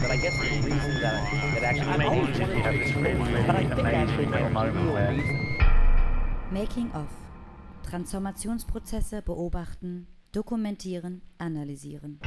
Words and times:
But 0.00 0.10
I 0.10 0.16
guess 0.16 0.34
the 0.38 0.60
reason 0.62 1.00
that, 1.00 1.30
that 1.54 1.62
actually 1.62 1.98
be 1.98 2.30
but 3.46 3.56
I 3.56 3.64
think 3.64 3.86
actually 3.86 4.26
the 4.26 4.38
real 4.72 4.96
reason. 5.10 5.56
Making 6.50 6.90
of. 6.94 7.06
Transformationsprozesse 7.88 9.22
beobachten, 9.22 10.06
dokumentieren, 10.32 11.22
analysieren. 11.38 12.20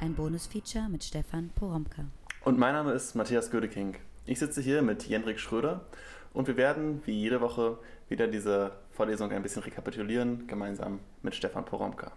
Ein 0.00 0.14
Bonusfeature 0.14 0.88
mit 0.88 1.04
Stefan 1.04 1.50
Poromka. 1.54 2.06
Und 2.44 2.58
mein 2.58 2.74
Name 2.74 2.92
ist 2.92 3.14
Matthias 3.14 3.50
Gödeking. 3.50 3.96
Ich 4.26 4.38
sitze 4.38 4.60
hier 4.60 4.82
mit 4.82 5.06
Jendrik 5.06 5.38
Schröder 5.38 5.84
und 6.32 6.48
wir 6.48 6.56
werden, 6.56 7.02
wie 7.04 7.12
jede 7.12 7.40
Woche, 7.40 7.78
wieder 8.08 8.26
diese 8.26 8.72
Vorlesung 8.90 9.30
ein 9.30 9.42
bisschen 9.42 9.62
rekapitulieren, 9.62 10.46
gemeinsam 10.46 11.00
mit 11.22 11.34
Stefan 11.34 11.64
Poromka. 11.64 12.12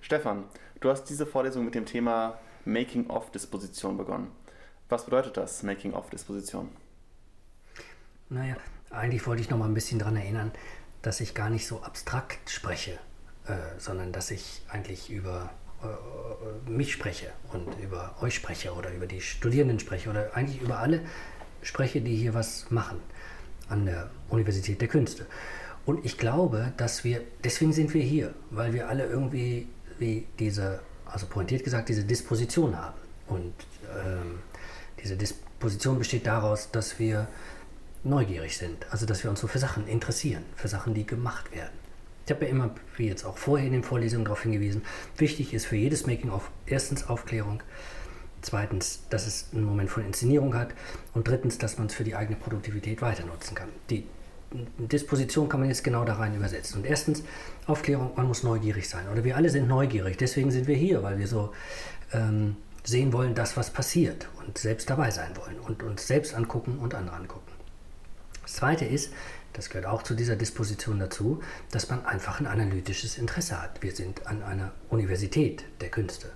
Stefan, 0.00 0.44
du 0.80 0.90
hast 0.90 1.04
diese 1.04 1.26
Vorlesung 1.26 1.64
mit 1.64 1.74
dem 1.74 1.86
Thema 1.86 2.38
Making-of-Disposition 2.64 3.96
begonnen. 3.96 4.30
Was 4.88 5.04
bedeutet 5.04 5.36
das, 5.36 5.62
Making-of-Disposition? 5.62 6.68
Naja, 8.30 8.56
eigentlich 8.90 9.26
wollte 9.26 9.42
ich 9.42 9.50
noch 9.50 9.58
mal 9.58 9.66
ein 9.66 9.74
bisschen 9.74 9.98
daran 9.98 10.16
erinnern, 10.16 10.52
dass 11.02 11.20
ich 11.20 11.34
gar 11.34 11.50
nicht 11.50 11.66
so 11.66 11.82
abstrakt 11.82 12.50
spreche, 12.50 12.98
äh, 13.46 13.54
sondern 13.78 14.12
dass 14.12 14.30
ich 14.30 14.62
eigentlich 14.68 15.10
über 15.10 15.50
äh, 15.82 16.70
mich 16.70 16.92
spreche 16.92 17.32
und 17.52 17.78
über 17.78 18.16
euch 18.20 18.34
spreche 18.34 18.72
oder 18.72 18.92
über 18.92 19.06
die 19.06 19.20
Studierenden 19.20 19.78
spreche 19.78 20.10
oder 20.10 20.34
eigentlich 20.34 20.60
über 20.60 20.78
alle 20.78 21.02
spreche, 21.62 22.00
die 22.00 22.16
hier 22.16 22.34
was 22.34 22.70
machen 22.70 23.00
an 23.68 23.86
der 23.86 24.10
Universität 24.28 24.80
der 24.80 24.88
Künste. 24.88 25.26
Und 25.86 26.04
ich 26.04 26.18
glaube, 26.18 26.72
dass 26.76 27.04
wir, 27.04 27.22
deswegen 27.44 27.72
sind 27.72 27.94
wir 27.94 28.02
hier, 28.02 28.34
weil 28.50 28.72
wir 28.72 28.88
alle 28.88 29.06
irgendwie 29.06 29.68
wie 29.98 30.26
diese, 30.38 30.80
also 31.10 31.26
pointiert 31.26 31.64
gesagt, 31.64 31.88
diese 31.88 32.04
Disposition 32.04 32.76
haben. 32.76 32.98
Und 33.26 33.54
ähm, 34.04 34.40
diese 35.02 35.16
Disposition 35.16 35.98
besteht 35.98 36.26
daraus, 36.26 36.70
dass 36.70 36.98
wir 36.98 37.28
neugierig 38.04 38.56
sind, 38.56 38.86
also 38.90 39.06
dass 39.06 39.22
wir 39.22 39.30
uns 39.30 39.40
so 39.40 39.46
für 39.46 39.58
Sachen 39.58 39.86
interessieren, 39.86 40.44
für 40.56 40.68
Sachen, 40.68 40.94
die 40.94 41.06
gemacht 41.06 41.54
werden. 41.54 41.72
Ich 42.24 42.32
habe 42.32 42.44
ja 42.44 42.50
immer, 42.50 42.70
wie 42.96 43.08
jetzt 43.08 43.24
auch 43.24 43.38
vorher 43.38 43.66
in 43.66 43.72
den 43.72 43.82
Vorlesungen 43.82 44.24
darauf 44.24 44.42
hingewiesen, 44.42 44.82
wichtig 45.16 45.54
ist 45.54 45.66
für 45.66 45.76
jedes 45.76 46.06
Making-of 46.06 46.50
erstens 46.66 47.08
Aufklärung, 47.08 47.62
zweitens, 48.42 49.00
dass 49.10 49.26
es 49.26 49.48
einen 49.52 49.64
Moment 49.64 49.90
von 49.90 50.04
Inszenierung 50.04 50.54
hat 50.54 50.74
und 51.14 51.26
drittens, 51.26 51.58
dass 51.58 51.78
man 51.78 51.86
es 51.86 51.94
für 51.94 52.04
die 52.04 52.14
eigene 52.14 52.36
Produktivität 52.36 53.02
weiter 53.02 53.24
nutzen 53.24 53.54
kann. 53.54 53.68
Die 53.90 54.04
Disposition 54.50 55.48
kann 55.48 55.60
man 55.60 55.68
jetzt 55.68 55.84
genau 55.84 56.04
da 56.04 56.14
rein 56.14 56.34
übersetzen. 56.34 56.78
Und 56.78 56.86
erstens, 56.86 57.22
Aufklärung, 57.66 58.12
man 58.16 58.26
muss 58.26 58.42
neugierig 58.42 58.88
sein. 58.88 59.08
Oder 59.08 59.24
wir 59.24 59.36
alle 59.36 59.50
sind 59.50 59.68
neugierig, 59.68 60.16
deswegen 60.16 60.50
sind 60.50 60.66
wir 60.66 60.76
hier, 60.76 61.02
weil 61.02 61.18
wir 61.18 61.26
so 61.26 61.52
ähm, 62.12 62.56
sehen 62.84 63.12
wollen, 63.12 63.34
das, 63.34 63.56
was 63.56 63.70
passiert 63.70 64.28
und 64.46 64.56
selbst 64.56 64.88
dabei 64.88 65.10
sein 65.10 65.36
wollen 65.36 65.58
und 65.60 65.82
uns 65.82 66.06
selbst 66.06 66.34
angucken 66.34 66.78
und 66.78 66.94
andere 66.94 67.16
angucken. 67.16 67.52
Das 68.42 68.54
Zweite 68.54 68.86
ist, 68.86 69.12
das 69.52 69.68
gehört 69.68 69.86
auch 69.86 70.02
zu 70.02 70.14
dieser 70.14 70.36
Disposition 70.36 70.98
dazu, 70.98 71.42
dass 71.70 71.90
man 71.90 72.06
einfach 72.06 72.40
ein 72.40 72.46
analytisches 72.46 73.18
Interesse 73.18 73.60
hat. 73.60 73.82
Wir 73.82 73.94
sind 73.94 74.26
an 74.26 74.42
einer 74.42 74.72
Universität 74.88 75.64
der 75.80 75.90
Künste. 75.90 76.30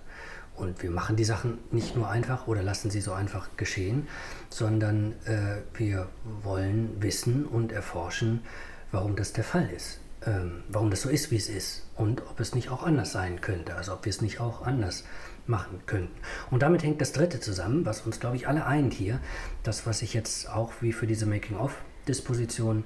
Und 0.56 0.82
wir 0.82 0.90
machen 0.90 1.16
die 1.16 1.24
Sachen 1.24 1.58
nicht 1.70 1.96
nur 1.96 2.08
einfach 2.08 2.46
oder 2.46 2.62
lassen 2.62 2.90
sie 2.90 3.00
so 3.00 3.12
einfach 3.12 3.48
geschehen, 3.56 4.06
sondern 4.50 5.14
äh, 5.24 5.62
wir 5.74 6.08
wollen 6.42 7.02
wissen 7.02 7.46
und 7.46 7.72
erforschen, 7.72 8.42
warum 8.90 9.16
das 9.16 9.32
der 9.32 9.44
Fall 9.44 9.68
ist. 9.70 10.00
Ähm, 10.24 10.62
warum 10.68 10.90
das 10.90 11.02
so 11.02 11.08
ist, 11.08 11.30
wie 11.30 11.36
es 11.36 11.48
ist. 11.48 11.86
Und 11.96 12.22
ob 12.30 12.38
es 12.38 12.54
nicht 12.54 12.68
auch 12.68 12.84
anders 12.84 13.12
sein 13.12 13.40
könnte. 13.40 13.74
Also 13.74 13.94
ob 13.94 14.04
wir 14.04 14.10
es 14.10 14.20
nicht 14.20 14.40
auch 14.40 14.62
anders 14.62 15.04
machen 15.46 15.80
könnten. 15.86 16.14
Und 16.50 16.62
damit 16.62 16.82
hängt 16.82 17.00
das 17.00 17.12
Dritte 17.12 17.40
zusammen, 17.40 17.84
was 17.84 18.02
uns, 18.02 18.20
glaube 18.20 18.36
ich, 18.36 18.46
alle 18.46 18.66
eint 18.66 18.92
hier. 18.92 19.20
Das, 19.64 19.86
was 19.86 20.02
ich 20.02 20.14
jetzt 20.14 20.48
auch 20.48 20.72
wie 20.80 20.92
für 20.92 21.06
diese 21.06 21.26
Making-of-Disposition 21.26 22.84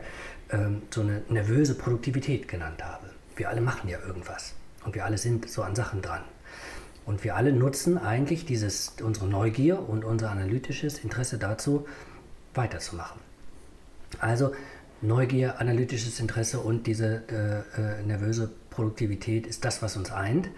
ähm, 0.51 0.83
so 0.91 1.03
eine 1.03 1.23
nervöse 1.29 1.75
Produktivität 1.75 2.49
genannt 2.49 2.83
habe. 2.83 3.11
Wir 3.35 3.51
alle 3.51 3.61
machen 3.61 3.89
ja 3.91 3.99
irgendwas. 4.01 4.55
Und 4.85 4.95
wir 4.95 5.05
alle 5.05 5.19
sind 5.19 5.51
so 5.51 5.63
an 5.63 5.75
Sachen 5.75 6.01
dran. 6.01 6.23
Und 7.07 7.23
wir 7.23 7.37
alle 7.37 7.53
nutzen 7.53 7.99
eigentlich 7.99 8.45
dieses, 8.45 8.95
unsere 9.03 9.29
Neugier 9.29 9.89
und 9.89 10.05
unser 10.05 10.31
analytisches 10.31 10.99
Interesse 10.99 11.39
dazu, 11.39 11.87
weiterzumachen. 12.55 13.21
Also 14.19 14.53
Neugier, 15.03 15.61
analytisches 15.61 16.19
Interesse 16.21 16.59
und 16.59 16.87
diese 16.87 17.23
äh, 17.29 18.01
äh, 18.01 18.03
nervöse 18.07 18.51
Produktivität 18.71 19.47
ist 19.47 19.65
das, 19.65 19.83
was 19.83 19.97
uns 19.97 20.11
eint. 20.11 20.49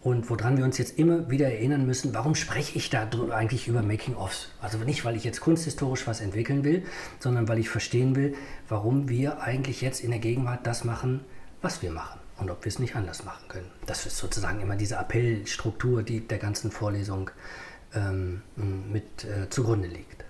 Und 0.00 0.30
woran 0.30 0.56
wir 0.56 0.64
uns 0.64 0.78
jetzt 0.78 0.98
immer 0.98 1.28
wieder 1.28 1.48
erinnern 1.48 1.84
müssen, 1.84 2.14
warum 2.14 2.34
spreche 2.34 2.78
ich 2.78 2.88
da 2.88 3.10
eigentlich 3.30 3.68
über 3.68 3.82
Making-ofs? 3.82 4.48
Also 4.62 4.78
nicht, 4.78 5.04
weil 5.04 5.16
ich 5.16 5.24
jetzt 5.24 5.40
kunsthistorisch 5.40 6.06
was 6.06 6.22
entwickeln 6.22 6.64
will, 6.64 6.84
sondern 7.18 7.48
weil 7.48 7.58
ich 7.58 7.68
verstehen 7.68 8.16
will, 8.16 8.34
warum 8.68 9.10
wir 9.10 9.42
eigentlich 9.42 9.82
jetzt 9.82 10.02
in 10.02 10.10
der 10.10 10.20
Gegenwart 10.20 10.66
das 10.66 10.84
machen, 10.84 11.20
was 11.60 11.82
wir 11.82 11.90
machen 11.90 12.18
und 12.40 12.50
ob 12.50 12.64
wir 12.64 12.68
es 12.68 12.78
nicht 12.78 12.96
anders 12.96 13.24
machen 13.24 13.46
können. 13.48 13.70
Das 13.86 14.06
ist 14.06 14.16
sozusagen 14.16 14.60
immer 14.60 14.76
diese 14.76 14.98
Appellstruktur, 14.98 16.02
die 16.02 16.26
der 16.26 16.38
ganzen 16.38 16.70
Vorlesung 16.70 17.30
ähm, 17.94 18.42
mit 18.56 19.24
äh, 19.24 19.48
zugrunde 19.50 19.88
liegt. 19.88 20.24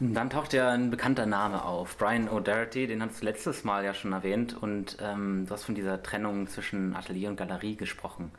Dann 0.00 0.28
taucht 0.28 0.52
ja 0.52 0.70
ein 0.70 0.90
bekannter 0.90 1.24
Name 1.24 1.64
auf, 1.64 1.96
Brian 1.96 2.28
O'Doherty, 2.28 2.86
den 2.86 3.00
hast 3.00 3.20
du 3.20 3.24
letztes 3.24 3.62
Mal 3.64 3.84
ja 3.84 3.94
schon 3.94 4.12
erwähnt 4.12 4.60
und 4.60 4.98
ähm, 5.00 5.46
du 5.46 5.54
hast 5.54 5.64
von 5.64 5.74
dieser 5.74 6.02
Trennung 6.02 6.48
zwischen 6.48 6.96
Atelier 6.96 7.28
und 7.28 7.36
Galerie 7.36 7.76
gesprochen. 7.76 8.32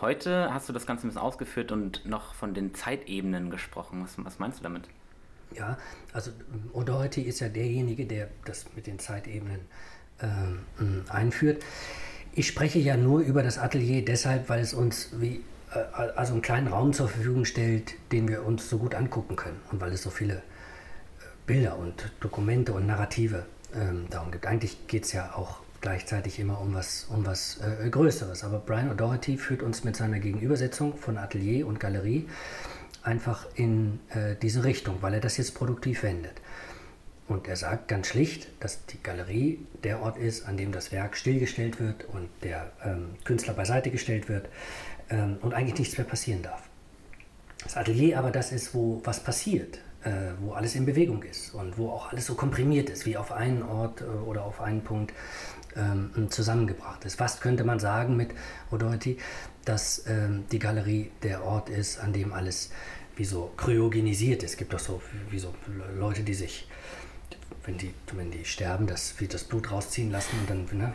Heute 0.00 0.52
hast 0.52 0.68
du 0.68 0.72
das 0.72 0.86
Ganze 0.86 1.06
ein 1.06 1.10
bisschen 1.10 1.22
ausgeführt 1.22 1.70
und 1.70 2.06
noch 2.06 2.34
von 2.34 2.54
den 2.54 2.74
Zeitebenen 2.74 3.50
gesprochen. 3.50 4.02
Was, 4.02 4.14
was 4.24 4.38
meinst 4.38 4.60
du 4.60 4.62
damit? 4.62 4.88
Ja, 5.54 5.78
also 6.12 6.32
O'Doherty 6.72 7.22
ist 7.22 7.40
ja 7.40 7.48
derjenige, 7.48 8.06
der 8.06 8.28
das 8.44 8.66
mit 8.74 8.86
den 8.86 8.98
Zeitebenen 8.98 9.60
äh, 9.60 9.64
einführt. 11.08 11.62
Ich 12.38 12.48
spreche 12.48 12.78
ja 12.78 12.98
nur 12.98 13.20
über 13.20 13.42
das 13.42 13.56
Atelier 13.56 14.04
deshalb, 14.04 14.50
weil 14.50 14.60
es 14.60 14.74
uns 14.74 15.08
wie, 15.20 15.42
äh, 15.74 15.78
also 16.16 16.34
einen 16.34 16.42
kleinen 16.42 16.68
Raum 16.68 16.92
zur 16.92 17.08
Verfügung 17.08 17.46
stellt, 17.46 17.94
den 18.12 18.28
wir 18.28 18.44
uns 18.44 18.68
so 18.68 18.76
gut 18.76 18.94
angucken 18.94 19.36
können 19.36 19.60
und 19.72 19.80
weil 19.80 19.92
es 19.92 20.02
so 20.02 20.10
viele 20.10 20.34
äh, 20.34 20.40
Bilder 21.46 21.78
und 21.78 22.12
Dokumente 22.20 22.72
und 22.74 22.86
Narrative 22.86 23.46
ähm, 23.74 24.06
darum 24.10 24.30
gibt. 24.30 24.46
Eigentlich 24.46 24.86
geht 24.86 25.04
es 25.04 25.12
ja 25.12 25.34
auch 25.34 25.60
gleichzeitig 25.80 26.38
immer 26.38 26.60
um 26.60 26.74
was, 26.74 27.06
um 27.08 27.24
was 27.24 27.58
äh, 27.60 27.88
Größeres. 27.88 28.44
Aber 28.44 28.58
Brian 28.58 28.94
O'Doherty 28.94 29.38
führt 29.38 29.62
uns 29.62 29.84
mit 29.84 29.96
seiner 29.96 30.18
Gegenübersetzung 30.18 30.96
von 30.98 31.16
Atelier 31.16 31.66
und 31.66 31.80
Galerie 31.80 32.28
einfach 33.02 33.46
in 33.54 34.00
äh, 34.10 34.34
diese 34.42 34.64
Richtung, 34.64 34.96
weil 35.00 35.14
er 35.14 35.20
das 35.20 35.36
jetzt 35.36 35.54
produktiv 35.54 36.02
wendet. 36.02 36.34
Und 37.28 37.48
er 37.48 37.56
sagt 37.56 37.88
ganz 37.88 38.08
schlicht, 38.08 38.48
dass 38.60 38.86
die 38.86 39.02
Galerie 39.02 39.58
der 39.82 40.00
Ort 40.00 40.16
ist, 40.16 40.46
an 40.46 40.56
dem 40.56 40.70
das 40.70 40.92
Werk 40.92 41.16
stillgestellt 41.16 41.80
wird 41.80 42.04
und 42.04 42.28
der 42.42 42.70
ähm, 42.84 43.16
Künstler 43.24 43.52
beiseite 43.52 43.90
gestellt 43.90 44.28
wird 44.28 44.48
ähm, 45.10 45.38
und 45.42 45.52
eigentlich 45.52 45.78
nichts 45.78 45.98
mehr 45.98 46.06
passieren 46.06 46.42
darf. 46.42 46.62
Das 47.64 47.76
Atelier 47.76 48.18
aber 48.18 48.30
das 48.30 48.52
ist, 48.52 48.74
wo 48.74 49.00
was 49.02 49.18
passiert, 49.18 49.78
äh, 50.04 50.10
wo 50.40 50.52
alles 50.52 50.76
in 50.76 50.86
Bewegung 50.86 51.24
ist 51.24 51.52
und 51.52 51.78
wo 51.78 51.90
auch 51.90 52.12
alles 52.12 52.26
so 52.26 52.36
komprimiert 52.36 52.90
ist, 52.90 53.06
wie 53.06 53.16
auf 53.16 53.32
einen 53.32 53.64
Ort 53.64 54.02
äh, 54.02 54.04
oder 54.04 54.44
auf 54.44 54.60
einen 54.60 54.82
Punkt 54.82 55.12
ähm, 55.74 56.28
zusammengebracht 56.30 57.04
ist. 57.04 57.18
Was 57.18 57.40
könnte 57.40 57.64
man 57.64 57.80
sagen 57.80 58.16
mit 58.16 58.30
O'Doherty, 58.70 59.18
dass 59.64 60.04
ähm, 60.06 60.44
die 60.52 60.60
Galerie 60.60 61.10
der 61.24 61.42
Ort 61.44 61.70
ist, 61.70 61.98
an 61.98 62.12
dem 62.12 62.32
alles 62.32 62.70
wie 63.16 63.24
so 63.24 63.50
kryogenisiert 63.56 64.42
ist. 64.42 64.52
Es 64.52 64.56
gibt 64.56 64.72
doch 64.72 64.78
so 64.78 65.02
wie 65.30 65.38
so 65.38 65.54
Leute, 65.98 66.22
die 66.22 66.34
sich 66.34 66.68
wenn 67.64 67.78
die, 67.78 67.92
wenn 68.14 68.30
die 68.30 68.44
sterben, 68.44 68.86
dass 68.86 69.18
wir 69.18 69.28
das 69.28 69.44
Blut 69.44 69.70
rausziehen 69.72 70.10
lassen 70.10 70.36
und 70.40 70.50
dann 70.50 70.78
ne, 70.78 70.92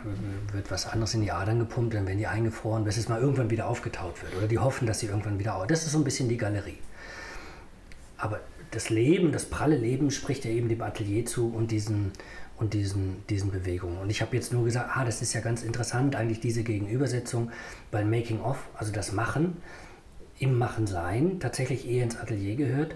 wird 0.52 0.70
was 0.70 0.86
anderes 0.86 1.14
in 1.14 1.20
die 1.20 1.30
Adern 1.30 1.58
gepumpt, 1.58 1.94
dann 1.94 2.06
werden 2.06 2.18
die 2.18 2.26
eingefroren, 2.26 2.84
bis 2.84 2.96
es 2.96 3.08
mal 3.08 3.20
irgendwann 3.20 3.50
wieder 3.50 3.68
aufgetaut 3.68 4.22
wird. 4.22 4.34
Oder 4.36 4.48
die 4.48 4.58
hoffen, 4.58 4.86
dass 4.86 5.00
sie 5.00 5.06
irgendwann 5.06 5.38
wieder. 5.38 5.64
Das 5.68 5.84
ist 5.84 5.92
so 5.92 5.98
ein 5.98 6.04
bisschen 6.04 6.28
die 6.28 6.38
Galerie. 6.38 6.78
Aber 8.16 8.40
das 8.70 8.88
Leben, 8.88 9.32
das 9.32 9.44
pralle 9.44 9.76
Leben 9.76 10.10
spricht 10.10 10.44
ja 10.46 10.50
eben 10.50 10.68
dem 10.68 10.80
Atelier 10.80 11.26
zu 11.26 11.52
und 11.54 11.70
diesen, 11.70 12.12
und 12.56 12.72
diesen, 12.72 13.26
diesen 13.28 13.50
Bewegungen. 13.50 13.98
Und 13.98 14.10
ich 14.10 14.22
habe 14.22 14.34
jetzt 14.34 14.52
nur 14.52 14.64
gesagt, 14.64 14.90
ah, 14.94 15.04
das 15.04 15.20
ist 15.20 15.34
ja 15.34 15.40
ganz 15.40 15.62
interessant, 15.62 16.16
eigentlich 16.16 16.40
diese 16.40 16.62
Gegenübersetzung, 16.62 17.50
weil 17.90 18.06
Making 18.06 18.40
of, 18.40 18.56
also 18.74 18.92
das 18.92 19.12
Machen, 19.12 19.58
im 20.38 20.56
Machen 20.56 20.86
sein, 20.86 21.38
tatsächlich 21.38 21.86
eher 21.86 22.04
ins 22.04 22.16
Atelier 22.16 22.56
gehört 22.56 22.94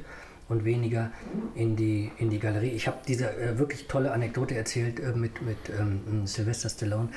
und 0.48 0.64
weniger 0.64 1.10
in 1.54 1.76
die, 1.76 2.12
in 2.18 2.30
die 2.30 2.38
Galerie. 2.38 2.70
Ich 2.70 2.86
habe 2.86 2.98
diese 3.06 3.30
äh, 3.36 3.58
wirklich 3.58 3.88
tolle 3.88 4.12
Anekdote 4.12 4.54
erzählt 4.54 5.00
äh, 5.00 5.12
mit, 5.12 5.42
mit 5.42 5.58
ähm, 5.78 6.26
Sylvester 6.26 6.68
Stallone, 6.68 7.08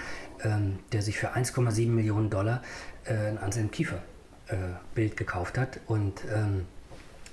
ähm, 0.44 0.80
der 0.92 1.02
sich 1.02 1.18
für 1.18 1.36
1,7 1.36 1.90
Millionen 1.90 2.30
Dollar 2.30 2.64
äh, 3.06 3.14
ein 3.14 3.38
Anselm 3.38 3.72
Kiefer 3.72 4.02
äh, 4.48 4.56
Bild 4.96 5.16
gekauft 5.16 5.58
hat 5.58 5.80
und 5.88 6.24
ähm, 6.34 6.66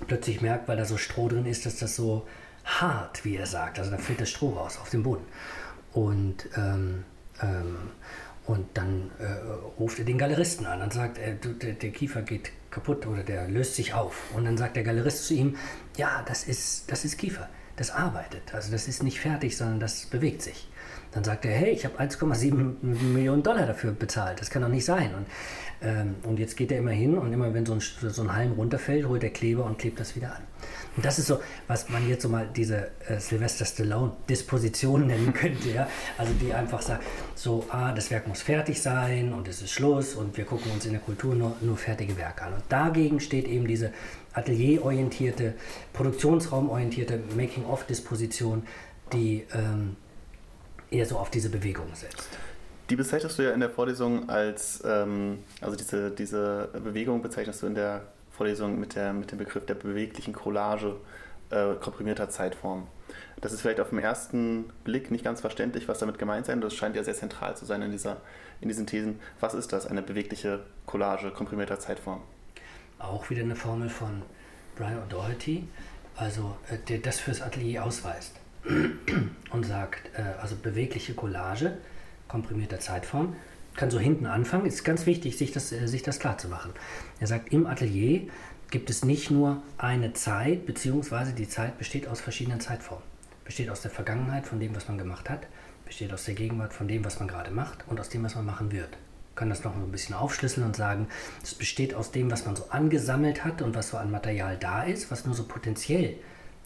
plötzlich 0.07 0.41
merkt, 0.41 0.67
weil 0.67 0.77
da 0.77 0.85
so 0.85 0.97
Stroh 0.97 1.29
drin 1.29 1.45
ist, 1.45 1.65
dass 1.65 1.77
das 1.77 1.95
so 1.95 2.27
hart, 2.63 3.25
wie 3.25 3.35
er 3.35 3.47
sagt, 3.47 3.79
also 3.79 3.89
da 3.89 3.97
fällt 3.97 4.21
das 4.21 4.29
Stroh 4.29 4.49
raus 4.49 4.77
auf 4.79 4.89
den 4.89 5.03
Boden. 5.03 5.23
Und 5.93 6.47
ähm, 6.55 7.05
ähm, 7.41 7.77
und 8.45 8.65
dann 8.75 9.11
äh, 9.19 9.25
ruft 9.77 9.99
er 9.99 10.05
den 10.05 10.17
Galeristen 10.17 10.65
an 10.65 10.81
und 10.81 10.93
sagt, 10.93 11.17
äh, 11.17 11.35
der, 11.35 11.73
der, 11.73 11.91
Kiefer 11.91 12.21
geht 12.21 12.51
kaputt 12.77 13.07
oder 13.07 13.23
der 13.23 13.47
löst 13.47 13.75
sich 13.75 13.93
auf. 13.93 14.33
Und 14.35 14.45
dann 14.45 14.57
sagt 14.57 14.75
der 14.75 14.83
Galerist 14.83 15.25
zu 15.25 15.33
ihm, 15.33 15.55
ja, 15.97 16.23
das 16.27 16.43
ist, 16.43 16.91
das 16.91 17.05
ist 17.05 17.17
Kiefer, 17.17 17.49
das 17.75 17.89
arbeitet. 17.89 18.53
Also 18.53 18.71
das 18.71 18.87
ist 18.87 19.03
nicht 19.03 19.19
fertig, 19.19 19.57
sondern 19.57 19.79
das 19.79 20.05
bewegt 20.05 20.43
sich. 20.43 20.69
Dann 21.11 21.23
sagt 21.23 21.45
er, 21.45 21.51
hey, 21.51 21.71
ich 21.71 21.85
habe 21.85 21.97
1,7 21.99 22.83
Millionen 22.83 23.41
Dollar 23.41 23.65
dafür 23.65 23.91
bezahlt, 23.91 24.39
das 24.39 24.49
kann 24.51 24.61
doch 24.61 24.69
nicht 24.69 24.85
sein. 24.85 25.15
Und, 25.15 25.25
ähm, 25.81 26.15
und 26.23 26.39
jetzt 26.39 26.57
geht 26.57 26.71
er 26.71 26.79
immer 26.79 26.91
hin 26.91 27.17
und 27.17 27.31
immer 27.31 27.53
wenn 27.53 27.65
so 27.65 27.73
ein, 27.73 27.81
so 27.81 28.21
ein 28.21 28.33
Halm 28.33 28.53
runterfällt, 28.53 29.07
holt 29.07 29.23
er 29.23 29.29
Kleber 29.29 29.65
und 29.65 29.77
klebt 29.77 29.99
das 29.99 30.15
wieder 30.15 30.35
an. 30.35 30.41
Und 30.95 31.05
das 31.05 31.19
ist 31.19 31.27
so, 31.27 31.39
was 31.67 31.89
man 31.89 32.09
jetzt 32.09 32.23
so 32.23 32.29
mal 32.29 32.49
diese 32.55 32.89
äh, 33.07 33.19
Sylvester 33.19 33.65
Stallone-Disposition 33.65 35.07
nennen 35.07 35.31
könnte, 35.33 35.69
ja. 35.69 35.87
Also 36.17 36.33
die 36.33 36.53
einfach 36.53 36.81
sagt, 36.81 37.03
so, 37.35 37.65
ah, 37.69 37.91
das 37.91 38.09
Werk 38.09 38.27
muss 38.27 38.41
fertig 38.41 38.81
sein 38.81 39.31
und 39.33 39.47
es 39.47 39.61
ist 39.61 39.71
Schluss 39.71 40.15
und 40.15 40.35
wir 40.37 40.45
gucken 40.45 40.71
uns 40.71 40.85
in 40.85 40.93
der 40.93 41.01
Kultur 41.01 41.35
nur, 41.35 41.55
nur 41.61 41.77
fertige 41.77 42.17
Werke 42.17 42.45
an. 42.45 42.53
Und 42.53 42.63
dagegen 42.69 43.19
steht 43.19 43.47
eben 43.47 43.67
diese 43.67 43.93
atelierorientierte, 44.33 45.53
produktionsraumorientierte 45.93 47.19
Making-of-Disposition, 47.35 48.63
die 49.13 49.45
ähm, 49.53 49.95
eher 50.89 51.05
so 51.05 51.17
auf 51.17 51.29
diese 51.29 51.49
Bewegung 51.49 51.87
setzt. 51.93 52.29
Die 52.89 52.95
bezeichnest 52.95 53.37
du 53.37 53.43
ja 53.43 53.51
in 53.51 53.59
der 53.59 53.69
Vorlesung 53.69 54.29
als, 54.29 54.81
ähm, 54.85 55.39
also 55.59 55.75
diese, 55.75 56.11
diese 56.11 56.69
Bewegung 56.73 57.21
bezeichnest 57.21 57.61
du 57.61 57.67
in 57.67 57.75
der 57.75 58.03
Vorlesung 58.31 58.79
mit, 58.79 58.95
der, 58.95 59.13
mit 59.13 59.31
dem 59.31 59.39
Begriff 59.39 59.65
der 59.65 59.73
beweglichen 59.73 60.33
Collage 60.33 60.95
äh, 61.49 61.73
komprimierter 61.75 62.29
Zeitform. 62.29 62.87
Das 63.41 63.51
ist 63.51 63.61
vielleicht 63.61 63.79
auf 63.79 63.89
den 63.89 63.99
ersten 63.99 64.65
Blick 64.83 65.11
nicht 65.11 65.23
ganz 65.23 65.41
verständlich, 65.41 65.87
was 65.87 65.99
damit 65.99 66.17
gemeint 66.17 66.45
sein. 66.45 66.61
Das 66.61 66.73
scheint 66.73 66.95
ja 66.95 67.03
sehr 67.03 67.13
zentral 67.13 67.55
zu 67.57 67.65
sein 67.65 67.81
in, 67.81 67.91
dieser, 67.91 68.17
in 68.61 68.69
diesen 68.69 68.87
Thesen. 68.87 69.19
Was 69.39 69.53
ist 69.53 69.73
das, 69.73 69.85
eine 69.85 70.01
bewegliche 70.01 70.61
Collage 70.85 71.31
komprimierter 71.31 71.79
Zeitform? 71.79 72.21
Auch 72.99 73.29
wieder 73.29 73.43
eine 73.43 73.55
Formel 73.55 73.89
von 73.89 74.21
Brian 74.75 74.99
O'Doherty, 75.07 75.63
also 76.15 76.57
äh, 76.69 76.77
der 76.87 76.99
das 76.99 77.19
fürs 77.19 77.41
Atelier 77.41 77.83
ausweist 77.83 78.35
und 79.51 79.65
sagt, 79.65 80.09
äh, 80.17 80.21
also 80.41 80.55
bewegliche 80.55 81.13
Collage 81.13 81.77
komprimierter 82.27 82.79
Zeitform 82.79 83.35
kann 83.75 83.91
so 83.91 83.99
hinten 83.99 84.25
anfangen. 84.25 84.65
Ist 84.65 84.83
ganz 84.83 85.05
wichtig, 85.05 85.37
sich 85.37 85.51
das, 85.51 85.71
äh, 85.71 85.87
sich 85.87 86.03
das 86.03 86.19
klar 86.19 86.37
zu 86.37 86.49
machen. 86.49 86.71
Er 87.19 87.27
sagt, 87.27 87.53
im 87.53 87.67
Atelier 87.67 88.27
gibt 88.69 88.89
es 88.89 89.05
nicht 89.05 89.31
nur 89.31 89.61
eine 89.77 90.13
Zeit, 90.13 90.65
beziehungsweise 90.65 91.33
die 91.33 91.47
Zeit 91.47 91.77
besteht 91.77 92.07
aus 92.07 92.19
verschiedenen 92.19 92.59
Zeitformen. 92.59 93.05
Besteht 93.45 93.69
aus 93.69 93.81
der 93.81 93.91
Vergangenheit 93.91 94.45
von 94.45 94.59
dem, 94.59 94.75
was 94.75 94.89
man 94.89 94.97
gemacht 94.97 95.29
hat, 95.29 95.47
besteht 95.85 96.11
aus 96.11 96.25
der 96.25 96.33
Gegenwart 96.33 96.73
von 96.73 96.87
dem, 96.87 97.05
was 97.05 97.19
man 97.19 97.29
gerade 97.29 97.51
macht 97.51 97.87
und 97.87 97.99
aus 97.99 98.09
dem, 98.09 98.23
was 98.23 98.35
man 98.35 98.45
machen 98.45 98.73
wird. 98.73 98.97
Kann 99.35 99.49
das 99.49 99.63
noch 99.63 99.75
ein 99.75 99.91
bisschen 99.91 100.15
aufschlüsseln 100.15 100.65
und 100.65 100.75
sagen, 100.75 101.07
es 101.43 101.53
besteht 101.53 101.93
aus 101.93 102.11
dem, 102.11 102.29
was 102.29 102.45
man 102.45 102.55
so 102.55 102.65
angesammelt 102.69 103.45
hat 103.45 103.61
und 103.61 103.75
was 103.75 103.89
so 103.89 103.97
an 103.97 104.11
Material 104.11 104.57
da 104.57 104.83
ist, 104.83 105.11
was 105.11 105.25
nur 105.25 105.35
so 105.35 105.45
potenziell 105.45 106.15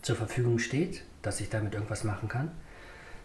zur 0.01 0.15
Verfügung 0.15 0.57
steht, 0.57 1.03
dass 1.21 1.39
ich 1.39 1.49
damit 1.49 1.75
irgendwas 1.75 2.03
machen 2.03 2.29
kann. 2.29 2.51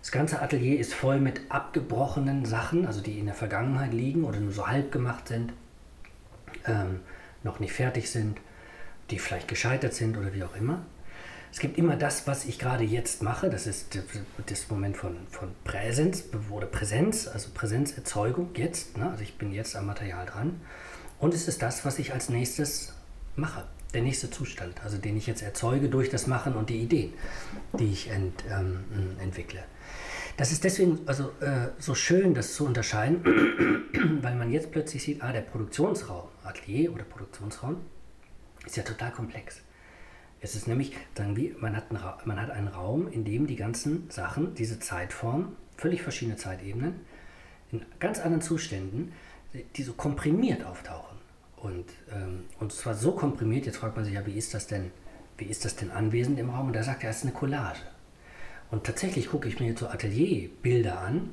Das 0.06 0.12
ganze 0.12 0.40
Atelier 0.40 0.78
ist 0.78 0.94
voll 0.94 1.18
mit 1.18 1.40
abgebrochenen 1.48 2.44
Sachen, 2.44 2.86
also 2.86 3.00
die 3.00 3.18
in 3.18 3.26
der 3.26 3.34
Vergangenheit 3.34 3.92
liegen 3.92 4.22
oder 4.22 4.38
nur 4.38 4.52
so 4.52 4.68
halb 4.68 4.92
gemacht 4.92 5.26
sind, 5.26 5.52
ähm, 6.64 7.00
noch 7.42 7.58
nicht 7.58 7.72
fertig 7.72 8.08
sind, 8.08 8.38
die 9.10 9.18
vielleicht 9.18 9.48
gescheitert 9.48 9.94
sind 9.94 10.16
oder 10.16 10.32
wie 10.32 10.44
auch 10.44 10.54
immer. 10.54 10.82
Es 11.50 11.58
gibt 11.58 11.76
immer 11.76 11.96
das, 11.96 12.28
was 12.28 12.44
ich 12.44 12.60
gerade 12.60 12.84
jetzt 12.84 13.20
mache, 13.20 13.50
das 13.50 13.66
ist 13.66 13.98
das 14.46 14.70
Moment 14.70 14.96
von, 14.96 15.16
von 15.28 15.48
Präsenz 15.64 16.22
oder 16.50 16.68
Präsenz, 16.68 17.26
also 17.26 17.48
Präsenzerzeugung 17.52 18.50
jetzt, 18.54 18.96
ne? 18.96 19.10
also 19.10 19.24
ich 19.24 19.36
bin 19.38 19.50
jetzt 19.50 19.74
am 19.74 19.86
Material 19.86 20.24
dran. 20.24 20.60
Und 21.18 21.34
es 21.34 21.48
ist 21.48 21.62
das, 21.62 21.84
was 21.84 21.98
ich 21.98 22.12
als 22.12 22.28
nächstes 22.28 22.92
mache, 23.34 23.64
der 23.92 24.02
nächste 24.02 24.30
Zustand, 24.30 24.84
also 24.84 24.98
den 24.98 25.16
ich 25.16 25.26
jetzt 25.26 25.42
erzeuge 25.42 25.88
durch 25.88 26.10
das 26.10 26.28
Machen 26.28 26.54
und 26.54 26.70
die 26.70 26.80
Ideen, 26.80 27.12
die 27.76 27.90
ich 27.90 28.08
ent, 28.08 28.44
ähm, 28.48 28.84
entwickle. 29.18 29.64
Das 30.36 30.52
ist 30.52 30.64
deswegen 30.64 31.00
also, 31.06 31.30
äh, 31.40 31.68
so 31.78 31.94
schön, 31.94 32.34
das 32.34 32.54
zu 32.54 32.66
unterscheiden, 32.66 33.24
weil 34.22 34.34
man 34.34 34.52
jetzt 34.52 34.70
plötzlich 34.70 35.02
sieht, 35.02 35.22
ah, 35.22 35.32
der 35.32 35.40
Produktionsraum, 35.40 36.28
Atelier 36.44 36.92
oder 36.92 37.04
Produktionsraum, 37.04 37.78
ist 38.66 38.76
ja 38.76 38.82
total 38.82 39.12
komplex. 39.12 39.62
Es 40.40 40.54
ist 40.54 40.68
nämlich, 40.68 40.94
sagen 41.16 41.36
wir, 41.36 41.56
man 41.58 41.74
hat, 41.74 41.90
einen, 41.90 42.02
man 42.26 42.40
hat 42.40 42.50
einen 42.50 42.68
Raum, 42.68 43.08
in 43.10 43.24
dem 43.24 43.46
die 43.46 43.56
ganzen 43.56 44.10
Sachen, 44.10 44.54
diese 44.54 44.78
Zeitform, 44.78 45.56
völlig 45.78 46.02
verschiedene 46.02 46.36
Zeitebenen, 46.36 47.00
in 47.72 47.82
ganz 47.98 48.18
anderen 48.18 48.42
Zuständen, 48.42 49.12
die 49.76 49.82
so 49.82 49.94
komprimiert 49.94 50.64
auftauchen. 50.64 51.16
Und, 51.56 51.86
ähm, 52.12 52.44
und 52.60 52.72
zwar 52.72 52.94
so 52.94 53.12
komprimiert, 53.12 53.64
jetzt 53.64 53.78
fragt 53.78 53.96
man 53.96 54.04
sich 54.04 54.14
ja, 54.14 54.26
wie 54.26 54.36
ist 54.36 54.52
das 54.52 54.66
denn, 54.66 54.90
wie 55.38 55.46
ist 55.46 55.64
das 55.64 55.76
denn 55.76 55.90
anwesend 55.90 56.38
im 56.38 56.50
Raum? 56.50 56.68
Und 56.68 56.76
da 56.76 56.82
sagt 56.82 57.02
er, 57.02 57.10
es 57.10 57.18
ist 57.18 57.22
eine 57.22 57.32
Collage. 57.32 57.80
Und 58.70 58.84
tatsächlich 58.84 59.30
gucke 59.30 59.48
ich 59.48 59.60
mir 59.60 59.68
jetzt 59.68 59.80
so 59.80 59.88
Atelierbilder 59.88 61.00
an 61.00 61.30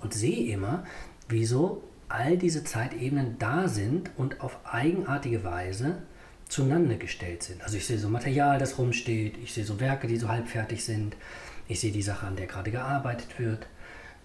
und 0.00 0.14
sehe 0.14 0.52
immer, 0.52 0.84
wieso 1.28 1.82
all 2.08 2.38
diese 2.38 2.64
Zeitebenen 2.64 3.36
da 3.38 3.68
sind 3.68 4.10
und 4.16 4.40
auf 4.40 4.58
eigenartige 4.64 5.44
Weise 5.44 6.02
zueinander 6.48 6.96
gestellt 6.96 7.42
sind. 7.42 7.62
Also 7.62 7.76
ich 7.76 7.86
sehe 7.86 7.98
so 7.98 8.08
Material, 8.08 8.58
das 8.58 8.78
rumsteht, 8.78 9.36
ich 9.42 9.52
sehe 9.52 9.64
so 9.64 9.80
Werke, 9.80 10.06
die 10.06 10.16
so 10.16 10.28
halbfertig 10.28 10.84
sind, 10.84 11.16
ich 11.66 11.80
sehe 11.80 11.92
die 11.92 12.02
Sache, 12.02 12.26
an 12.26 12.36
der 12.36 12.46
gerade 12.46 12.70
gearbeitet 12.70 13.38
wird. 13.38 13.66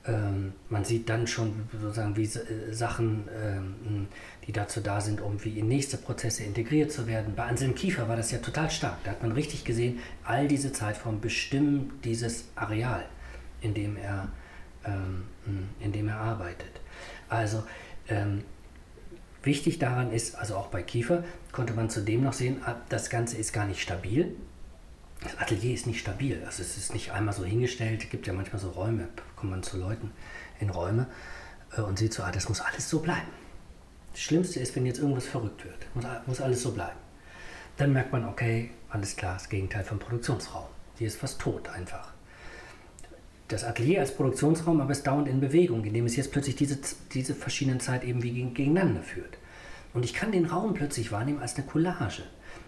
Ähm, 0.06 0.54
man 0.70 0.84
sieht 0.84 1.08
dann 1.08 1.28
schon 1.28 1.70
sozusagen, 1.72 2.18
wie 2.18 2.24
äh, 2.24 2.74
Sachen, 2.74 3.30
ähm, 3.42 4.08
die 4.46 4.52
dazu 4.52 4.82
da 4.82 5.00
sind, 5.00 5.22
um 5.22 5.42
wie 5.46 5.58
in 5.60 5.70
nächste 5.70 5.96
Prozesse 5.96 6.44
integriert 6.44 6.92
zu 6.92 7.08
werden. 7.08 7.36
Bei 7.36 7.44
Anselm 7.44 7.74
Kiefer 7.74 8.10
war 8.10 8.18
das 8.18 8.32
ja 8.32 8.40
total 8.40 8.70
stark. 8.70 8.98
Da 9.06 9.12
hat 9.12 9.22
man 9.22 9.32
richtig 9.32 9.64
gesehen, 9.64 10.00
all 10.26 10.50
diese 10.50 10.74
Zeitformen 10.74 11.22
bestimmen 11.22 12.00
dieses 12.04 12.46
Areal, 12.56 13.06
in 13.62 13.74
dem 13.74 13.96
er, 13.96 14.28
ähm, 14.86 15.24
in 15.80 15.94
dem 15.94 16.10
er 16.10 16.18
arbeitet. 16.18 16.82
Also 17.30 17.64
ähm, 18.10 18.44
wichtig 19.42 19.80
daran 19.80 20.12
ist, 20.12 20.36
also 20.36 20.58
auch 20.58 20.68
bei 20.68 20.84
Kiefer 20.84 21.24
konnte 21.54 21.74
man 21.74 21.90
zudem 21.90 22.24
noch 22.24 22.34
sehen, 22.34 22.58
ah, 22.66 22.76
das 22.90 23.10
Ganze 23.10 23.38
ist 23.38 23.54
gar 23.54 23.66
nicht 23.66 23.82
stabil. 23.82 24.36
Das 25.24 25.38
Atelier 25.38 25.74
ist 25.74 25.88
nicht 25.88 26.00
stabil. 26.00 26.42
Also 26.46 26.62
es 26.62 26.78
ist 26.78 26.94
nicht 26.94 27.12
einmal 27.12 27.34
so 27.34 27.46
hingestellt. 27.46 28.04
Es 28.04 28.10
gibt 28.10 28.28
ja 28.28 28.34
manchmal 28.34 28.62
so 28.62 28.70
Räume, 28.70 29.08
kommt 29.36 29.52
man 29.52 29.64
zu 29.64 29.78
Leuten 29.78 30.12
in 30.60 30.70
Räume 30.70 31.08
äh, 31.78 31.82
und 31.82 31.98
sieht 31.98 32.14
so, 32.14 32.24
ah, 32.24 32.32
das 32.32 32.50
muss 32.50 32.62
alles 32.62 32.90
so 32.90 33.00
bleiben. 33.00 33.32
Das 34.12 34.22
Schlimmste 34.22 34.60
ist, 34.60 34.76
wenn 34.76 34.86
jetzt 34.86 35.00
irgendwas 35.00 35.26
verrückt 35.26 35.66
wird. 35.66 35.88
Muss, 35.96 36.06
muss 36.28 36.42
alles 36.42 36.62
so 36.62 36.72
bleiben. 36.72 36.98
Dann 37.78 37.94
merkt 37.94 38.12
man, 38.12 38.28
okay, 38.28 38.72
alles 38.90 39.16
klar, 39.16 39.34
das 39.34 39.50
Gegenteil 39.50 39.84
vom 39.84 39.98
Produktionsraum. 39.98 40.68
Hier 40.98 41.08
ist 41.08 41.24
was 41.24 41.38
tot 41.38 41.70
einfach. 41.70 42.14
Das 43.48 43.64
Atelier 43.64 44.00
als 44.00 44.16
Produktionsraum 44.16 44.80
aber 44.82 44.92
ist 44.92 45.06
dauernd 45.06 45.28
in 45.28 45.40
Bewegung, 45.40 45.84
indem 45.84 46.06
es 46.06 46.16
jetzt 46.16 46.32
plötzlich 46.32 46.56
diese, 46.56 46.78
diese 47.14 47.34
verschiedenen 47.36 47.80
Zeitebenen 47.80 48.54
gegeneinander 48.54 49.02
führt. 49.02 49.38
Und 49.94 50.06
ich 50.06 50.14
kann 50.14 50.32
den 50.32 50.46
Raum 50.46 50.74
plötzlich 50.74 51.12
wahrnehmen 51.12 51.40
als 51.40 51.56
eine 51.56 51.66
Collage. 51.66 52.24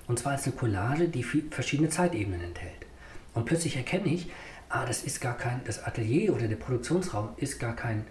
Und 0.08 0.20
zwar 0.20 0.34
als 0.34 0.46
eine 0.46 0.56
Collage, 0.56 1.08
die 1.08 1.24
verschiedene 1.24 1.90
Zeitebenen 1.90 2.42
enthält. 2.42 2.86
Und 3.34 3.46
plötzlich 3.46 3.76
erkenne 3.76 4.10
ich, 4.10 4.30
ah, 4.70 4.86
das 4.86 5.04
ist 5.04 5.22
gar 5.22 5.38
kein, 5.38 5.62
das 5.66 5.84
Atelier 5.84 6.34
oder 6.34 6.48
der 6.48 6.56
Produktionsraum 6.56 7.30
ist 7.38 7.60
gar 7.60 7.76
kein 7.76 8.06